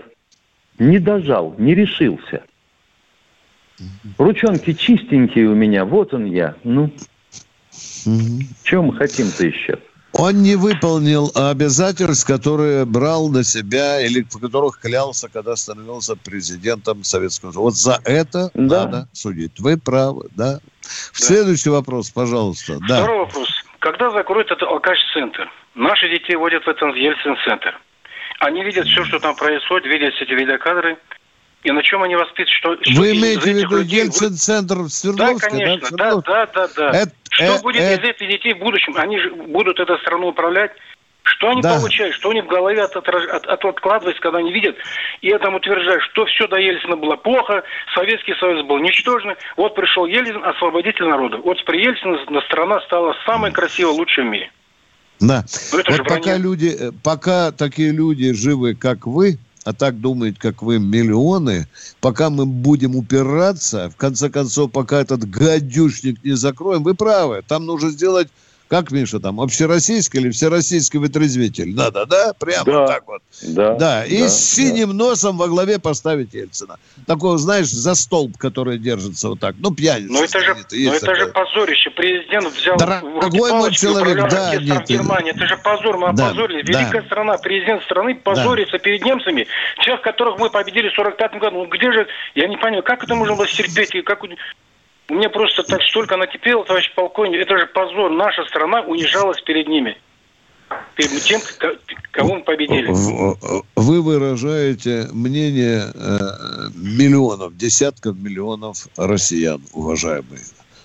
Не 0.77 0.99
дожал, 0.99 1.55
не 1.57 1.73
решился. 1.73 2.43
Ручонки 4.19 4.73
чистенькие 4.73 5.47
у 5.49 5.55
меня, 5.55 5.85
вот 5.85 6.13
он 6.13 6.25
я. 6.25 6.55
Ну, 6.63 6.91
Мгм. 8.05 8.39
чего 8.63 8.83
мы 8.83 8.95
хотим-то 8.95 9.45
еще? 9.47 9.79
Он 10.21 10.43
не 10.43 10.55
выполнил 10.55 11.31
обязательств, 11.33 12.27
которые 12.27 12.85
брал 12.85 13.29
на 13.29 13.43
себя 13.43 13.99
или 14.01 14.21
в 14.21 14.39
которых 14.39 14.79
клялся, 14.79 15.29
когда 15.29 15.55
становился 15.55 16.15
президентом 16.15 17.03
Советского 17.03 17.51
Союза. 17.51 17.59
Вот 17.61 17.73
за 17.75 17.99
это 18.05 18.51
Да. 18.53 18.85
надо 18.85 19.07
судить. 19.13 19.59
Вы 19.59 19.77
правы, 19.77 20.27
да. 20.35 20.59
Следующий 21.11 21.71
вопрос, 21.71 22.11
пожалуйста. 22.11 22.77
Да. 22.87 22.97
Второй 22.97 23.17
вопрос. 23.25 23.49
Когда 23.79 24.11
закроют 24.11 24.51
этот 24.51 24.67
алкаш-центр? 24.69 25.49
Наши 25.73 26.07
детей 26.07 26.35
водят 26.35 26.63
в 26.65 26.67
этот 26.67 26.95
Ельцин-центр. 26.95 27.79
Они 28.41 28.63
видят 28.63 28.85
все, 28.85 29.03
что 29.05 29.17
там 29.19 29.35
происходит, 29.35 29.87
видят 29.87 30.13
эти 30.21 30.33
видеокадры. 30.33 30.97
И 31.63 31.71
на 31.71 31.81
чем 31.83 32.03
они 32.03 32.15
воспитывают? 32.15 32.49
Что, 32.59 32.91
что 32.91 33.01
Вы 33.01 33.11
имеете 33.17 33.41
в 33.53 33.57
виду 33.57 33.77
людей 33.77 34.03
Ельцин-центр 34.05 34.75
в 34.75 34.83
Да, 34.83 34.89
Свердловске? 34.89 35.49
конечно, 35.49 35.87
в 35.87 35.91
да, 35.91 36.11
Свердловске? 36.11 36.31
да, 36.31 36.45
да, 36.53 36.67
да. 36.75 36.91
Это- 36.99 37.11
что 37.31 37.43
э- 37.55 37.61
будет 37.61 37.81
э- 37.81 37.93
из 37.95 37.99
этих 37.99 38.27
детей 38.29 38.53
в 38.53 38.59
будущем? 38.59 38.93
Они 38.97 39.17
же 39.19 39.31
будут 39.31 39.79
эту 39.79 39.97
страну 39.99 40.27
управлять. 40.27 40.71
Что 41.23 41.49
они 41.51 41.61
Да. 41.61 41.75
получают? 41.77 42.15
Что 42.15 42.29
у 42.29 42.33
них 42.33 42.45
в 42.45 42.47
голове 42.47 42.81
от, 42.81 42.95
отраж- 42.95 43.27
от- 43.27 43.45
от- 43.45 43.63
откладывается, 43.65 44.21
когда 44.21 44.39
они 44.39 44.51
видят 44.51 44.75
и 45.21 45.29
этому 45.29 45.57
утверждают, 45.57 46.01
что 46.03 46.25
все 46.25 46.47
до 46.47 46.57
Ельцина 46.57 46.95
было 46.97 47.15
плохо, 47.15 47.63
Советский 47.93 48.33
Союз 48.39 48.65
был 48.65 48.79
ничтожный. 48.79 49.35
Вот 49.55 49.75
пришел 49.75 50.05
Ельцин, 50.07 50.43
освободитель 50.43 51.05
народа. 51.05 51.37
Вот 51.37 51.63
при 51.65 51.83
Ельцине 51.83 52.17
на- 52.29 52.41
страна 52.41 52.81
стала 52.81 53.15
самой 53.25 53.51
красивой, 53.51 53.93
лучшей 53.93 54.23
в 54.23 54.27
мире. 54.27 54.51
Да. 55.19 55.43
Ну, 55.71 55.79
это 55.79 55.91
вот 55.91 56.07
пока 56.07 56.37
люди, 56.37 56.67
э, 56.67 56.91
пока 57.03 57.51
такие 57.51 57.91
люди 57.91 58.33
живы, 58.33 58.73
как 58.73 59.05
вы, 59.05 59.37
а 59.63 59.73
так 59.73 59.99
думают, 59.99 60.37
как 60.39 60.61
вы, 60.61 60.79
миллионы, 60.79 61.67
пока 61.99 62.29
мы 62.29 62.45
будем 62.45 62.95
упираться, 62.95 63.89
в 63.89 63.95
конце 63.95 64.29
концов, 64.29 64.71
пока 64.71 65.01
этот 65.01 65.29
гадюшник 65.29 66.23
не 66.23 66.33
закроем, 66.33 66.83
вы 66.83 66.95
правы, 66.95 67.43
там 67.47 67.65
нужно 67.65 67.91
сделать, 67.91 68.29
как, 68.71 68.89
Миша, 68.89 69.19
там, 69.19 69.41
общероссийский 69.41 70.21
или 70.21 70.29
всероссийский 70.29 70.97
вытрезвитель? 70.97 71.75
Надо, 71.75 72.05
да? 72.05 72.31
Прямо 72.39 72.63
Да. 72.63 72.87
так 72.87 73.03
вот. 73.05 73.21
Да, 73.41 73.75
Да, 73.75 74.05
и 74.05 74.19
да, 74.19 74.29
с 74.29 74.49
синим 74.49 74.91
носом 74.91 75.37
во 75.37 75.49
главе 75.49 75.77
поставить 75.77 76.33
Ельцина. 76.33 76.77
Такого, 77.05 77.37
знаешь, 77.37 77.69
за 77.69 77.95
столб, 77.95 78.37
который 78.37 78.77
держится 78.77 79.27
вот 79.27 79.41
так. 79.41 79.55
Ну, 79.59 79.75
пьяница. 79.75 80.13
Но 80.13 80.23
это 80.23 80.39
же, 80.39 80.55
есть 80.71 80.89
но 80.89 81.09
это 81.09 81.15
же 81.15 81.25
такой. 81.25 81.45
позорище. 81.45 81.89
Президент 81.89 82.47
взял 82.55 82.77
Дорогой 82.77 83.51
мой 83.51 83.73
человек, 83.73 84.29
да, 84.29 84.55
нет, 84.55 84.87
Германии. 84.87 85.31
Это 85.31 85.47
же 85.47 85.57
позор, 85.57 85.97
мы 85.97 86.13
да, 86.13 86.27
опозорились. 86.27 86.65
да. 86.65 86.79
Великая 86.79 87.01
страна, 87.03 87.37
президент 87.39 87.83
страны 87.83 88.15
позорится 88.15 88.77
перед 88.77 89.03
немцами, 89.03 89.47
тех, 89.83 89.99
которых 90.01 90.39
мы 90.39 90.49
победили 90.49 90.87
в 90.87 90.93
45 90.93 91.33
году. 91.41 91.57
Ну 91.57 91.65
где 91.65 91.91
же, 91.91 92.07
я 92.35 92.47
не 92.47 92.55
понимаю, 92.55 92.83
как 92.83 93.03
это 93.03 93.15
можно 93.15 93.35
было 93.35 93.49
стерпеть? 93.49 93.93
И 93.95 94.01
как... 94.01 94.23
у- 95.11 95.15
меня 95.15 95.29
просто 95.29 95.63
так 95.63 95.81
столько 95.83 96.17
накипело, 96.17 96.63
товарищ 96.65 96.91
полковник. 96.95 97.39
Это 97.41 97.57
же 97.57 97.67
позор. 97.67 98.11
Наша 98.11 98.43
страна 98.45 98.81
унижалась 98.81 99.41
перед 99.41 99.67
ними. 99.67 99.97
Перед 100.95 101.21
тем, 101.21 101.41
ко- 101.57 101.75
кого 102.11 102.35
мы 102.35 102.41
победили. 102.43 102.87
В- 102.91 103.63
Вы 103.75 104.01
выражаете 104.01 105.07
мнение 105.11 105.83
э, 105.93 106.17
миллионов, 106.75 107.57
десятков 107.57 108.17
миллионов 108.17 108.87
россиян, 108.97 109.61
уважаемые. 109.73 110.41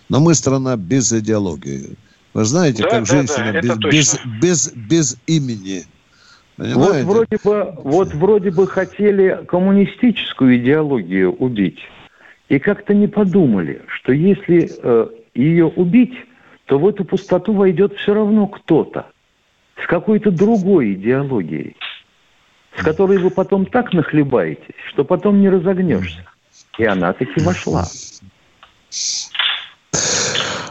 Но 0.09 0.21
мы 0.21 0.35
страна 0.35 0.77
без 0.77 1.13
идеологии. 1.13 1.97
Вы 2.35 2.45
знаете, 2.45 2.83
Да, 2.83 2.91
как 2.91 3.01
да, 3.01 3.05
женщина 3.15 3.53
да, 3.53 3.61
без, 3.61 3.79
без, 3.79 4.21
без, 4.41 4.73
без 4.75 5.17
имени. 5.27 5.85
Вот 6.59 6.97
вроде 7.03 7.39
бы, 7.45 7.75
вот 7.85 8.15
вроде 8.15 8.51
бы 8.51 8.67
хотели 8.67 9.45
коммунистическую 9.47 10.57
идеологию 10.57 11.33
убить, 11.33 11.79
и 12.49 12.59
как-то 12.59 12.95
не 12.95 13.09
подумали, 13.09 13.83
что 13.89 14.13
если 14.13 14.71
э, 14.83 15.09
ее 15.35 15.67
убить, 15.67 16.15
то 16.67 16.79
в 16.79 16.87
эту 16.87 17.05
пустоту 17.05 17.53
войдет 17.53 17.97
все 17.97 18.15
равно 18.15 18.47
кто-то 18.47 19.07
с 19.83 19.87
какой-то 19.87 20.31
другой 20.31 20.95
идеологией, 20.95 21.77
с 22.77 22.83
которой 22.83 23.19
вы 23.19 23.31
потом 23.31 23.67
так 23.67 23.93
нахлебаетесь, 23.93 24.75
что 24.89 25.05
потом 25.05 25.41
не 25.41 25.49
разогнешься. 25.49 26.25
И 26.79 26.85
она 26.85 27.13
таки 27.13 27.41
вошла. 27.41 27.85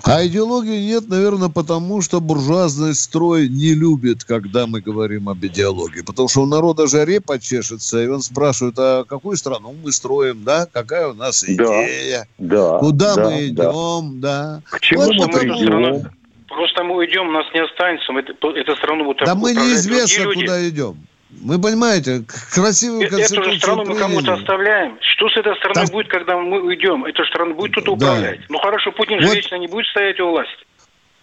А 0.08 0.24
идеологии 0.24 0.86
нет, 0.86 1.10
наверное, 1.10 1.50
потому 1.50 2.00
что 2.02 2.22
буржуазный 2.22 2.94
строй 2.94 3.50
не 3.50 3.74
любит, 3.74 4.24
когда 4.24 4.68
мы 4.68 4.80
говорим 4.80 5.30
об 5.30 5.44
идеологии. 5.44 6.02
Потому 6.02 6.28
что 6.28 6.42
у 6.42 6.46
народа 6.46 6.86
же 6.86 7.04
репа 7.04 7.40
чешется, 7.40 8.04
и 8.04 8.08
он 8.08 8.22
спрашивает, 8.22 8.76
а 8.78 9.04
какую 9.04 9.36
страну 9.36 9.74
мы 9.84 9.92
строим, 9.92 10.44
да? 10.44 10.68
Какая 10.72 11.08
у 11.08 11.16
нас 11.16 11.44
идея? 11.44 12.28
Да, 12.38 12.78
Куда 12.78 13.16
да, 13.16 13.26
мы 13.26 13.48
идем, 13.48 14.22
да? 14.22 14.62
К 14.70 14.80
чему 14.80 15.02
Вот 15.06 15.16
мы 15.16 15.28
придем? 15.40 16.12
Просто 16.48 16.84
мы 16.84 16.98
уйдем, 16.98 17.34
нас 17.34 17.46
не 17.54 17.62
останется, 17.64 18.12
мы 18.14 18.22
это- 18.22 18.34
эту 18.34 18.76
страну 18.76 19.06
будут 19.06 19.26
Да 19.26 19.34
мы 19.34 19.54
неизвестно, 19.54 20.24
люди. 20.24 20.42
куда 20.42 20.70
идем. 20.70 20.98
Вы 21.44 21.60
понимаете, 21.60 22.24
красивую 22.54 23.02
Э- 23.02 23.06
Эту 23.06 23.16
же 23.18 23.18
конституцию 23.24 23.60
страну 23.60 23.86
мы 23.86 23.96
кому-то 23.98 24.34
оставляем. 24.34 24.98
Что 25.02 25.30
с 25.30 25.38
этой 25.38 25.56
страной 25.58 25.86
Там- 25.86 25.92
будет, 25.94 26.08
когда 26.08 26.38
мы 26.38 26.62
уйдем? 26.62 27.06
Эта 27.06 27.24
страна 27.26 27.54
будет 27.54 27.74
тут 27.74 27.86
Да. 27.86 27.92
управлять. 27.92 28.40
Ну 28.50 28.58
хорошо, 28.60 28.92
Путин 28.92 29.20
же 29.22 29.28
Вот- 29.28 29.36
вечно 29.36 29.56
не 29.56 29.68
будет 29.68 29.86
стоять 29.88 30.20
у 30.20 30.30
власти. 30.30 30.66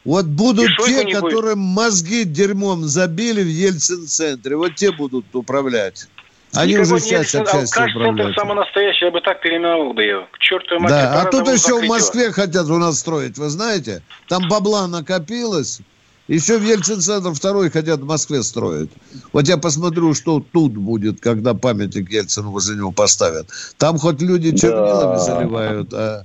Вот 0.04 0.26
будут 0.26 0.68
И 0.70 0.84
те, 0.86 1.04
не 1.04 1.20
будет. 1.20 1.54
мозги 1.56 2.24
дерьмом 2.24 2.82
забили 2.84 3.42
в 3.42 3.46
Ельцин-центре, 3.46 4.56
вот 4.56 4.74
те 4.74 4.90
будут 4.90 5.26
управлять. 5.34 6.06
Они 6.54 6.74
Никакой 6.74 6.96
уже 6.98 7.08
часть 7.08 7.34
Ельцин, 7.34 7.42
отчасти 7.42 7.74
центр 7.74 7.96
управляют. 7.96 8.36
самый 8.36 8.56
настоящий, 8.56 9.04
я 9.06 9.10
бы 9.10 9.20
так 9.22 9.40
переименовал 9.40 9.94
бы 9.94 10.02
его. 10.02 10.28
К 10.32 10.38
чертовой 10.38 10.82
матери. 10.82 10.96
Да, 10.98 11.22
а 11.22 11.24
тут 11.26 11.46
еще 11.46 11.54
в 11.56 11.58
закрыть 11.60 11.84
его. 11.84 11.94
Москве 11.94 12.32
хотят 12.32 12.66
у 12.66 12.76
нас 12.78 12.98
строить, 12.98 13.38
вы 13.38 13.48
знаете? 13.48 14.02
Там 14.28 14.48
бабла 14.48 14.86
накопилось. 14.86 15.80
Еще 16.28 16.56
в 16.58 16.62
Ельцин-центр 16.62 17.32
второй 17.32 17.70
хотят 17.70 18.00
в 18.00 18.06
Москве 18.06 18.42
строить. 18.42 18.90
Вот 19.32 19.48
я 19.48 19.56
посмотрю, 19.58 20.14
что 20.14 20.42
тут 20.52 20.72
будет, 20.72 21.20
когда 21.20 21.52
памятник 21.52 22.10
Ельцину 22.10 22.50
возле 22.50 22.76
него 22.76 22.92
поставят. 22.92 23.48
Там 23.76 23.98
хоть 23.98 24.20
люди 24.22 24.56
чернилами 24.56 25.16
Да. 25.16 25.18
заливают, 25.18 25.92
а, 25.92 26.22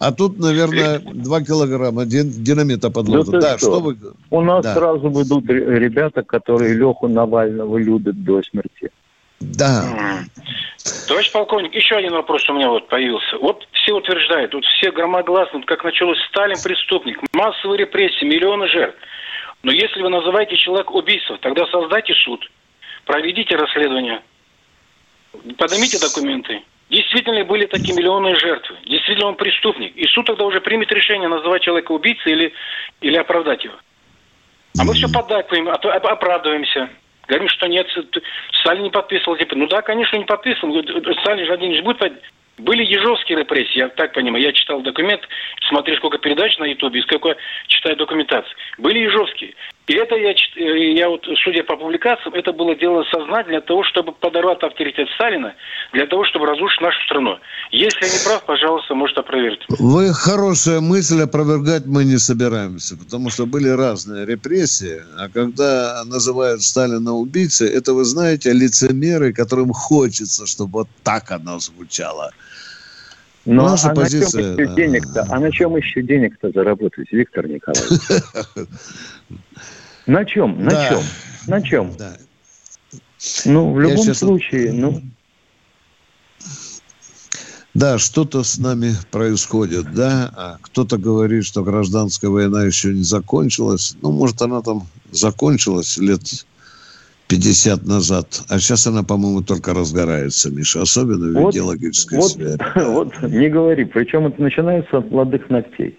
а 0.00 0.12
тут, 0.12 0.38
наверное, 0.40 0.98
два 0.98 1.42
килограмма 1.42 2.04
дин- 2.06 2.30
динамита 2.42 2.90
подложат. 2.90 3.30
ты 3.34 3.40
Да, 3.40 3.56
что? 3.56 3.66
что 3.66 3.80
вы... 3.80 3.96
У 4.30 4.40
нас 4.42 4.64
Да. 4.64 4.74
сразу 4.74 5.08
выйдут 5.10 5.48
ре- 5.48 5.78
ребята, 5.78 6.22
которые 6.22 6.74
Леху 6.74 7.06
Навального 7.06 7.76
любят 7.78 8.22
до 8.24 8.42
смерти. 8.42 8.90
Да. 9.40 9.84
Товарищ 11.06 11.30
полковник, 11.30 11.72
еще 11.74 11.94
один 11.96 12.12
вопрос 12.12 12.48
у 12.50 12.52
меня 12.54 12.68
вот 12.68 12.88
появился. 12.88 13.36
Вот 13.40 13.66
все 13.72 13.92
утверждают, 13.92 14.54
вот 14.54 14.64
все 14.64 14.90
громогласно, 14.90 15.58
вот 15.60 15.66
как 15.66 15.84
началось 15.84 16.18
Сталин 16.30 16.56
преступник, 16.62 17.18
массовые 17.32 17.78
репрессии, 17.78 18.24
миллионы 18.24 18.66
жертв. 18.68 18.98
Но 19.62 19.72
если 19.72 20.02
вы 20.02 20.08
называете 20.10 20.56
человека 20.56 20.92
убийцей, 20.92 21.38
тогда 21.38 21.66
создайте 21.66 22.14
суд, 22.14 22.48
проведите 23.04 23.56
расследование, 23.56 24.22
поднимите 25.58 25.98
документы. 25.98 26.62
Действительно 26.88 27.34
ли 27.34 27.42
были 27.42 27.66
такие 27.66 27.96
миллионы 27.96 28.36
жертвы? 28.36 28.76
Действительно 28.86 29.28
он 29.28 29.34
преступник? 29.34 29.96
И 29.96 30.06
суд 30.06 30.26
тогда 30.26 30.44
уже 30.44 30.60
примет 30.60 30.92
решение, 30.92 31.28
называть 31.28 31.62
человека 31.62 31.90
убийцей 31.90 32.32
или, 32.32 32.52
или 33.00 33.16
оправдать 33.16 33.64
его. 33.64 33.74
А 34.78 34.84
мы 34.84 34.94
все 34.94 35.08
поддакиваем, 35.08 35.68
а 35.68 35.72
оправдываемся. 35.74 36.88
Говорим, 37.26 37.48
что 37.48 37.66
нет, 37.66 37.88
Сталин 38.60 38.84
не 38.84 38.90
подписывал. 38.90 39.36
Типа, 39.36 39.56
ну 39.56 39.66
да, 39.66 39.82
конечно, 39.82 40.16
не 40.16 40.24
подписывал. 40.24 40.80
Сталин 41.22 41.46
же 41.46 41.52
один 41.52 41.74
же 41.74 41.82
будет 41.82 41.98
Были 42.58 42.84
ежовские 42.84 43.38
репрессии, 43.38 43.78
я 43.78 43.88
так 43.88 44.14
понимаю. 44.14 44.42
Я 44.42 44.52
читал 44.52 44.80
документ, 44.80 45.20
смотрю, 45.68 45.94
сколько 45.96 46.16
передач 46.18 46.56
на 46.58 46.64
Ютубе, 46.64 47.02
сколько 47.02 47.36
читаю 47.66 47.96
документации. 47.96 48.50
Были 48.78 49.00
ежовские. 49.00 49.54
И 49.86 49.94
это 49.94 50.16
я, 50.16 50.32
э, 50.32 50.92
я 50.94 51.08
вот, 51.08 51.24
судя 51.44 51.62
по 51.62 51.76
публикациям, 51.76 52.34
это 52.34 52.52
было 52.52 52.74
дело 52.74 53.04
сознательно 53.04 53.58
для 53.58 53.60
того, 53.60 53.84
чтобы 53.84 54.12
подорвать 54.12 54.60
авторитет 54.62 55.06
Сталина, 55.14 55.54
для 55.92 56.06
того, 56.06 56.24
чтобы 56.24 56.46
разрушить 56.46 56.80
нашу 56.80 57.00
страну. 57.04 57.38
Если 57.70 58.04
я 58.04 58.12
не 58.12 58.24
прав, 58.24 58.44
пожалуйста, 58.44 58.94
может 58.94 59.16
опровергнуть. 59.18 59.64
Вы 59.68 60.12
хорошая 60.12 60.80
мысль, 60.80 61.22
опровергать 61.22 61.86
мы 61.86 62.04
не 62.04 62.16
собираемся, 62.16 62.96
потому 62.96 63.30
что 63.30 63.46
были 63.46 63.68
разные 63.68 64.26
репрессии, 64.26 65.02
а 65.18 65.28
когда 65.28 66.02
называют 66.04 66.62
Сталина 66.62 67.12
убийцей, 67.12 67.68
это, 67.68 67.92
вы 67.92 68.04
знаете, 68.04 68.52
лицемеры, 68.52 69.32
которым 69.32 69.72
хочется, 69.72 70.46
чтобы 70.46 70.80
вот 70.80 70.88
так 71.04 71.30
оно 71.30 71.60
звучало. 71.60 72.32
Ну, 73.46 73.62
Наша 73.62 73.90
а 73.90 73.94
позиция, 73.94 74.42
на 74.42 74.56
чем 74.56 74.64
еще 74.64 74.74
денег-то? 74.74 75.26
А 75.30 75.38
на 75.38 75.52
чем 75.52 75.76
еще 75.76 76.02
денег-то 76.02 76.50
заработать, 76.50 77.12
Виктор 77.12 77.46
Николаевич? 77.46 78.00
На 80.06 80.24
чем? 80.24 80.64
На 80.64 80.88
чем? 80.88 81.02
На 81.46 81.62
чем? 81.62 81.92
Да. 81.96 82.16
Ну, 83.44 83.72
в 83.72 83.80
любом 83.80 84.14
случае, 84.14 84.72
ну, 84.72 85.00
Да, 87.74 87.98
что-то 87.98 88.42
с 88.42 88.58
нами 88.58 88.94
происходит, 89.12 89.94
да. 89.94 90.30
А 90.34 90.58
кто-то 90.60 90.98
говорит, 90.98 91.44
что 91.44 91.62
гражданская 91.62 92.30
война 92.30 92.64
еще 92.64 92.92
не 92.92 93.04
закончилась. 93.04 93.96
Ну, 94.02 94.10
может, 94.10 94.42
она 94.42 94.60
там 94.62 94.88
закончилась 95.12 95.98
лет 95.98 96.20
50 97.28 97.86
назад. 97.86 98.42
А 98.48 98.58
сейчас 98.58 98.86
она, 98.86 99.02
по-моему, 99.02 99.42
только 99.42 99.74
разгорается, 99.74 100.50
Миша. 100.50 100.82
Особенно 100.82 101.32
в 101.38 101.42
Вот- 101.42 101.54
идеологической 101.54 102.18
вот, 102.18 102.30
сфере. 102.32 102.56
вот 102.76 103.20
не 103.22 103.48
говори. 103.48 103.84
Причем 103.84 104.26
это 104.26 104.40
начинается 104.40 104.98
от 104.98 105.10
молодых 105.10 105.50
ногтей. 105.50 105.98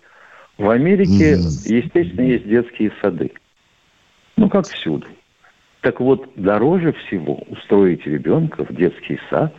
В 0.58 0.70
Америке, 0.70 1.36
Мгм. 1.38 1.48
естественно, 1.66 2.22
есть 2.22 2.48
детские 2.48 2.92
сады. 3.02 3.32
Ну, 4.38 4.50
как 4.50 4.68
всюду. 4.68 5.06
Так 5.82 6.00
вот, 6.00 6.30
дороже 6.36 6.94
всего 6.94 7.36
устроить 7.50 8.06
ребенка 8.06 8.66
в 8.66 8.76
детский 8.76 9.20
сад, 9.30 9.54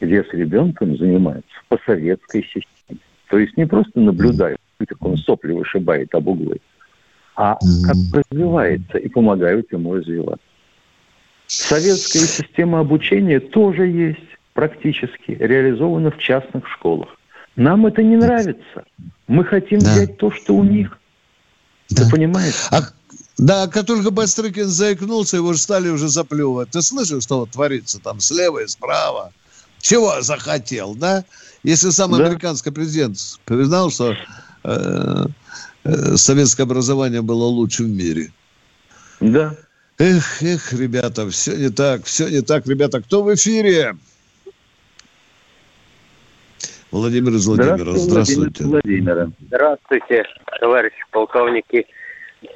где 0.00 0.22
с 0.24 0.32
ребенком 0.32 0.96
занимаются 0.96 1.50
по 1.68 1.78
советской 1.86 2.42
системе. 2.44 3.00
То 3.28 3.38
есть 3.38 3.56
не 3.56 3.66
просто 3.66 3.98
наблюдают, 4.00 4.58
как 4.78 5.02
он 5.04 5.16
сопли 5.16 5.52
вышибает 5.52 6.14
об 6.14 6.28
углы, 6.28 6.58
а 7.36 7.58
как 7.84 7.96
развивается 8.30 8.98
и 8.98 9.08
помогают 9.08 9.72
ему 9.72 9.94
развиваться. 9.94 10.44
Советская 11.50 12.22
система 12.22 12.78
обучения 12.78 13.40
тоже 13.40 13.86
есть 13.88 14.20
практически, 14.54 15.32
реализована 15.32 16.12
в 16.12 16.18
частных 16.18 16.68
школах. 16.68 17.08
Нам 17.56 17.86
это 17.86 18.02
не 18.04 18.16
нравится. 18.16 18.84
Мы 19.26 19.44
хотим 19.44 19.80
Да. 19.80 19.92
взять 19.92 20.16
то, 20.16 20.30
что 20.30 20.54
у 20.54 20.62
них. 20.62 20.96
Да. 21.90 22.04
Ты 22.04 22.10
понимаешь? 22.10 22.54
А, 22.70 22.82
да, 23.36 23.66
как 23.66 23.84
только 23.86 24.12
Бастрыкин 24.12 24.66
заикнулся, 24.68 25.38
его 25.38 25.52
же 25.52 25.58
стали 25.58 25.88
уже 25.88 26.08
заплевывать. 26.08 26.70
Ты 26.70 26.82
слышал, 26.82 27.20
что 27.20 27.40
вот 27.40 27.50
творится 27.50 27.98
там 27.98 28.20
слева 28.20 28.60
и 28.60 28.68
справа? 28.68 29.32
Чего 29.80 30.20
захотел, 30.22 30.94
да? 30.94 31.24
Если 31.64 31.90
сам 31.90 32.12
Да. 32.12 32.26
американский 32.26 32.70
президент 32.70 33.18
признал, 33.44 33.90
что 33.90 34.14
э, 34.62 35.24
э, 35.82 36.16
советское 36.16 36.62
образование 36.62 37.22
было 37.22 37.44
лучшим 37.44 37.86
в 37.86 37.90
мире. 37.90 38.30
Да. 39.20 39.56
Эх, 40.00 40.42
эх, 40.42 40.72
ребята, 40.72 41.28
все 41.28 41.54
не 41.56 41.68
так, 41.68 42.04
все 42.04 42.30
не 42.30 42.40
так, 42.40 42.66
ребята. 42.66 43.02
Кто 43.02 43.22
в 43.22 43.34
эфире? 43.34 43.96
Владимир 46.90 47.32
из 47.32 47.46
Владимира, 47.46 47.92
здравствуйте. 47.92 48.64
Владимир. 48.64 49.28
Здравствуйте, 49.40 50.24
товарищи 50.58 51.04
полковники. 51.10 51.86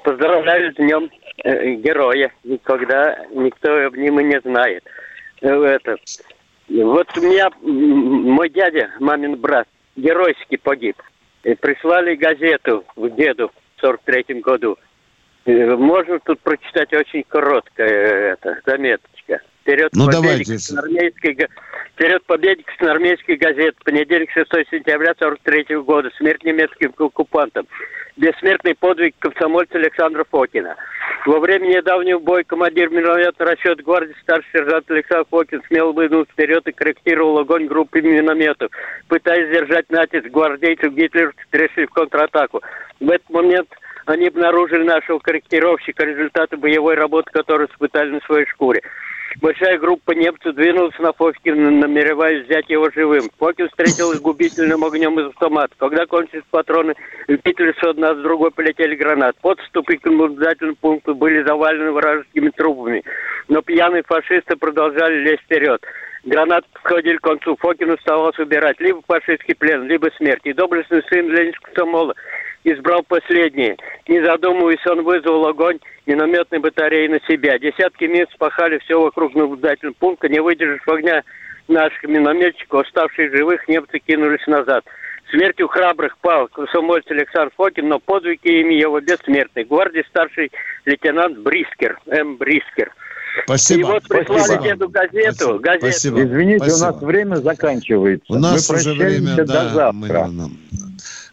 Поздравляю 0.04 0.72
с 0.72 0.76
днем 0.76 1.10
э, 1.44 1.74
героя. 1.74 2.32
Никогда 2.44 3.26
никто 3.30 3.88
об 3.88 3.94
нем 3.94 4.20
и 4.20 4.24
не 4.24 4.40
знает. 4.40 4.82
Э, 5.42 5.48
Это. 5.48 5.96
Вот 6.70 7.08
у 7.14 7.20
меня 7.20 7.50
мой 7.60 8.48
дядя, 8.48 8.88
мамин 9.00 9.36
брат, 9.36 9.68
геройски 9.96 10.56
погиб. 10.56 10.96
И 11.42 11.54
прислали 11.56 12.14
газету 12.14 12.86
в 12.96 13.14
деду 13.14 13.52
в 13.76 13.80
43 13.82 14.40
году. 14.40 14.78
Э, 15.46 15.76
Можно 15.76 16.18
тут 16.20 16.40
прочитать 16.40 16.92
очень 16.92 17.24
короткая 17.28 17.88
э, 17.88 18.32
это, 18.32 18.60
заметочка. 18.66 19.40
Вперед 19.60 19.90
Ну, 19.94 20.06
победе 20.06 20.58
давайте. 20.60 21.48
Вперед 21.94 22.24
победе 22.24 22.62
красноармейской 22.64 23.36
газеты. 23.36 23.76
Понедельник, 23.84 24.30
6 24.32 24.50
сентября 24.70 25.14
43 25.18 25.76
года. 25.76 26.10
Смерть 26.18 26.44
немецким 26.44 26.92
оккупантам. 26.98 27.66
Бессмертный 28.16 28.74
подвиг 28.74 29.14
комсомольца 29.18 29.78
Александра 29.78 30.24
Фокина. 30.30 30.76
Во 31.26 31.40
время 31.40 31.66
недавнего 31.66 32.18
боя 32.18 32.44
командир 32.44 32.90
минометного 32.90 33.52
расчета 33.52 33.82
гвардии 33.82 34.14
старший 34.22 34.50
сержант 34.52 34.90
Александр 34.90 35.26
Фокин 35.30 35.62
смело 35.66 35.92
выдвинул 35.92 36.24
вперед 36.24 36.66
и 36.66 36.72
корректировал 36.72 37.38
огонь 37.38 37.66
группы 37.66 38.00
минометов, 38.00 38.70
пытаясь 39.08 39.48
сдержать 39.48 39.90
натиск 39.90 40.26
гвардейцев 40.26 40.92
гитлеровцев, 40.92 41.46
перешли 41.50 41.86
в 41.86 41.90
контратаку. 41.90 42.62
В 43.00 43.10
этот 43.10 43.28
момент 43.30 43.68
они 44.06 44.28
обнаружили 44.28 44.84
нашего 44.84 45.18
корректировщика, 45.18 46.04
результаты 46.04 46.56
боевой 46.56 46.94
работы, 46.94 47.30
которую 47.32 47.68
испытали 47.68 48.10
на 48.10 48.20
своей 48.20 48.46
шкуре. 48.46 48.82
Большая 49.40 49.78
группа 49.78 50.12
немцев 50.12 50.54
двинулась 50.54 50.98
на 50.98 51.12
Фокина, 51.12 51.70
намереваясь 51.70 52.46
взять 52.46 52.68
его 52.70 52.88
живым. 52.90 53.28
Фокин 53.38 53.68
встретил 53.68 54.12
их 54.12 54.20
губительным 54.20 54.84
огнем 54.84 55.18
из 55.18 55.26
автомата. 55.26 55.74
Когда 55.76 56.06
кончились 56.06 56.44
патроны, 56.50 56.94
в 57.26 57.36
Питере 57.38 57.74
с 57.74 57.82
одна 57.82 58.14
с 58.14 58.18
другой 58.18 58.52
полетели 58.52 58.94
гранаты. 58.94 59.36
Подступы 59.40 59.96
к 59.96 60.04
наблюдательному 60.04 60.76
пункту 60.76 61.14
были 61.14 61.42
завалены 61.42 61.90
вражескими 61.90 62.50
трупами. 62.50 63.02
Но 63.48 63.60
пьяные 63.60 64.04
фашисты 64.04 64.56
продолжали 64.56 65.16
лезть 65.16 65.42
вперед. 65.42 65.82
К 66.24 67.20
концу. 67.20 67.56
Фокин 67.56 67.90
оставался 67.90 68.42
убирать 68.42 68.80
либо 68.80 69.02
фашистский 69.06 69.54
плен, 69.54 69.84
либо 69.84 70.08
смерть. 70.16 70.42
И 70.44 70.52
доблестный 70.52 71.02
сын 71.10 71.28
Ленинского 71.28 71.66
комсомола 71.66 72.14
избрал 72.64 73.02
последнее. 73.02 73.76
Не 74.08 74.24
задумываясь, 74.24 74.86
он 74.86 75.02
вызвал 75.02 75.46
огонь 75.46 75.78
минометной 76.06 76.60
батареи 76.60 77.08
на 77.08 77.20
себя. 77.28 77.58
Десятки 77.58 78.04
мест 78.04 78.36
пахали 78.38 78.78
все 78.78 79.00
вокруг 79.00 79.34
наблюдательного 79.34 79.94
пункта. 79.98 80.28
Не 80.28 80.40
выдержав 80.40 80.86
огня 80.88 81.22
наших 81.68 82.02
минометчиков, 82.04 82.86
оставшие 82.86 83.34
живых, 83.34 83.66
немцы 83.68 83.98
кинулись 83.98 84.46
назад. 84.46 84.84
Смертью 85.30 85.68
храбрых 85.68 86.18
пал 86.18 86.48
комсомольец 86.48 87.10
Александр 87.10 87.52
Фокин, 87.56 87.88
но 87.88 87.98
подвиги 87.98 88.60
ими 88.60 88.74
его 88.74 89.00
бессмертный. 89.00 89.64
Гвардии 89.64 90.04
старший 90.08 90.52
лейтенант 90.84 91.38
Брискер, 91.38 91.98
М. 92.06 92.36
Брискер. 92.36 92.92
Спасибо. 93.44 93.80
И 93.80 93.84
вот 93.84 94.02
прислали 94.08 94.38
Спасибо. 94.44 94.62
деду 94.62 94.88
газету. 94.88 95.34
Спасибо. 95.34 95.58
газету. 95.58 95.86
Спасибо. 95.90 96.22
Извините, 96.24 96.58
Спасибо. 96.58 96.76
у 96.76 96.92
нас 96.92 97.02
время 97.02 97.36
заканчивается. 97.36 98.32
У 98.32 98.38
нас 98.38 98.52
Мы 98.52 98.76
уже 98.76 98.94
прощаемся 98.94 99.04
время, 99.04 99.36
до 99.36 99.44
да, 99.44 99.68
завтра. 99.74 99.92
мы- 99.92 100.50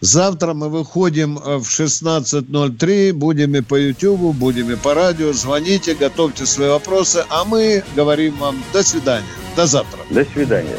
Завтра 0.04 0.54
мы 0.56 0.70
выходим 0.70 1.38
э, 1.38 1.58
в 1.58 1.70
16.03, 1.70 3.14
будем 3.14 3.56
и 3.56 3.62
по 3.62 3.76
Ютубу, 3.76 4.34
будем 4.34 4.72
и 4.72 4.76
по 4.76 4.96
радио. 4.96 5.32
Звоните, 5.32 5.94
готовьте 5.94 6.48
свои 6.48 6.70
вопросы, 6.70 7.24
а 7.30 7.46
мы 7.46 7.84
говорим 7.96 8.36
вам 8.38 8.64
до 8.74 8.82
свидания. 8.82 9.28
До 9.56 9.68
завтра. 9.68 10.00
До 10.10 10.26
свидания. 10.26 10.78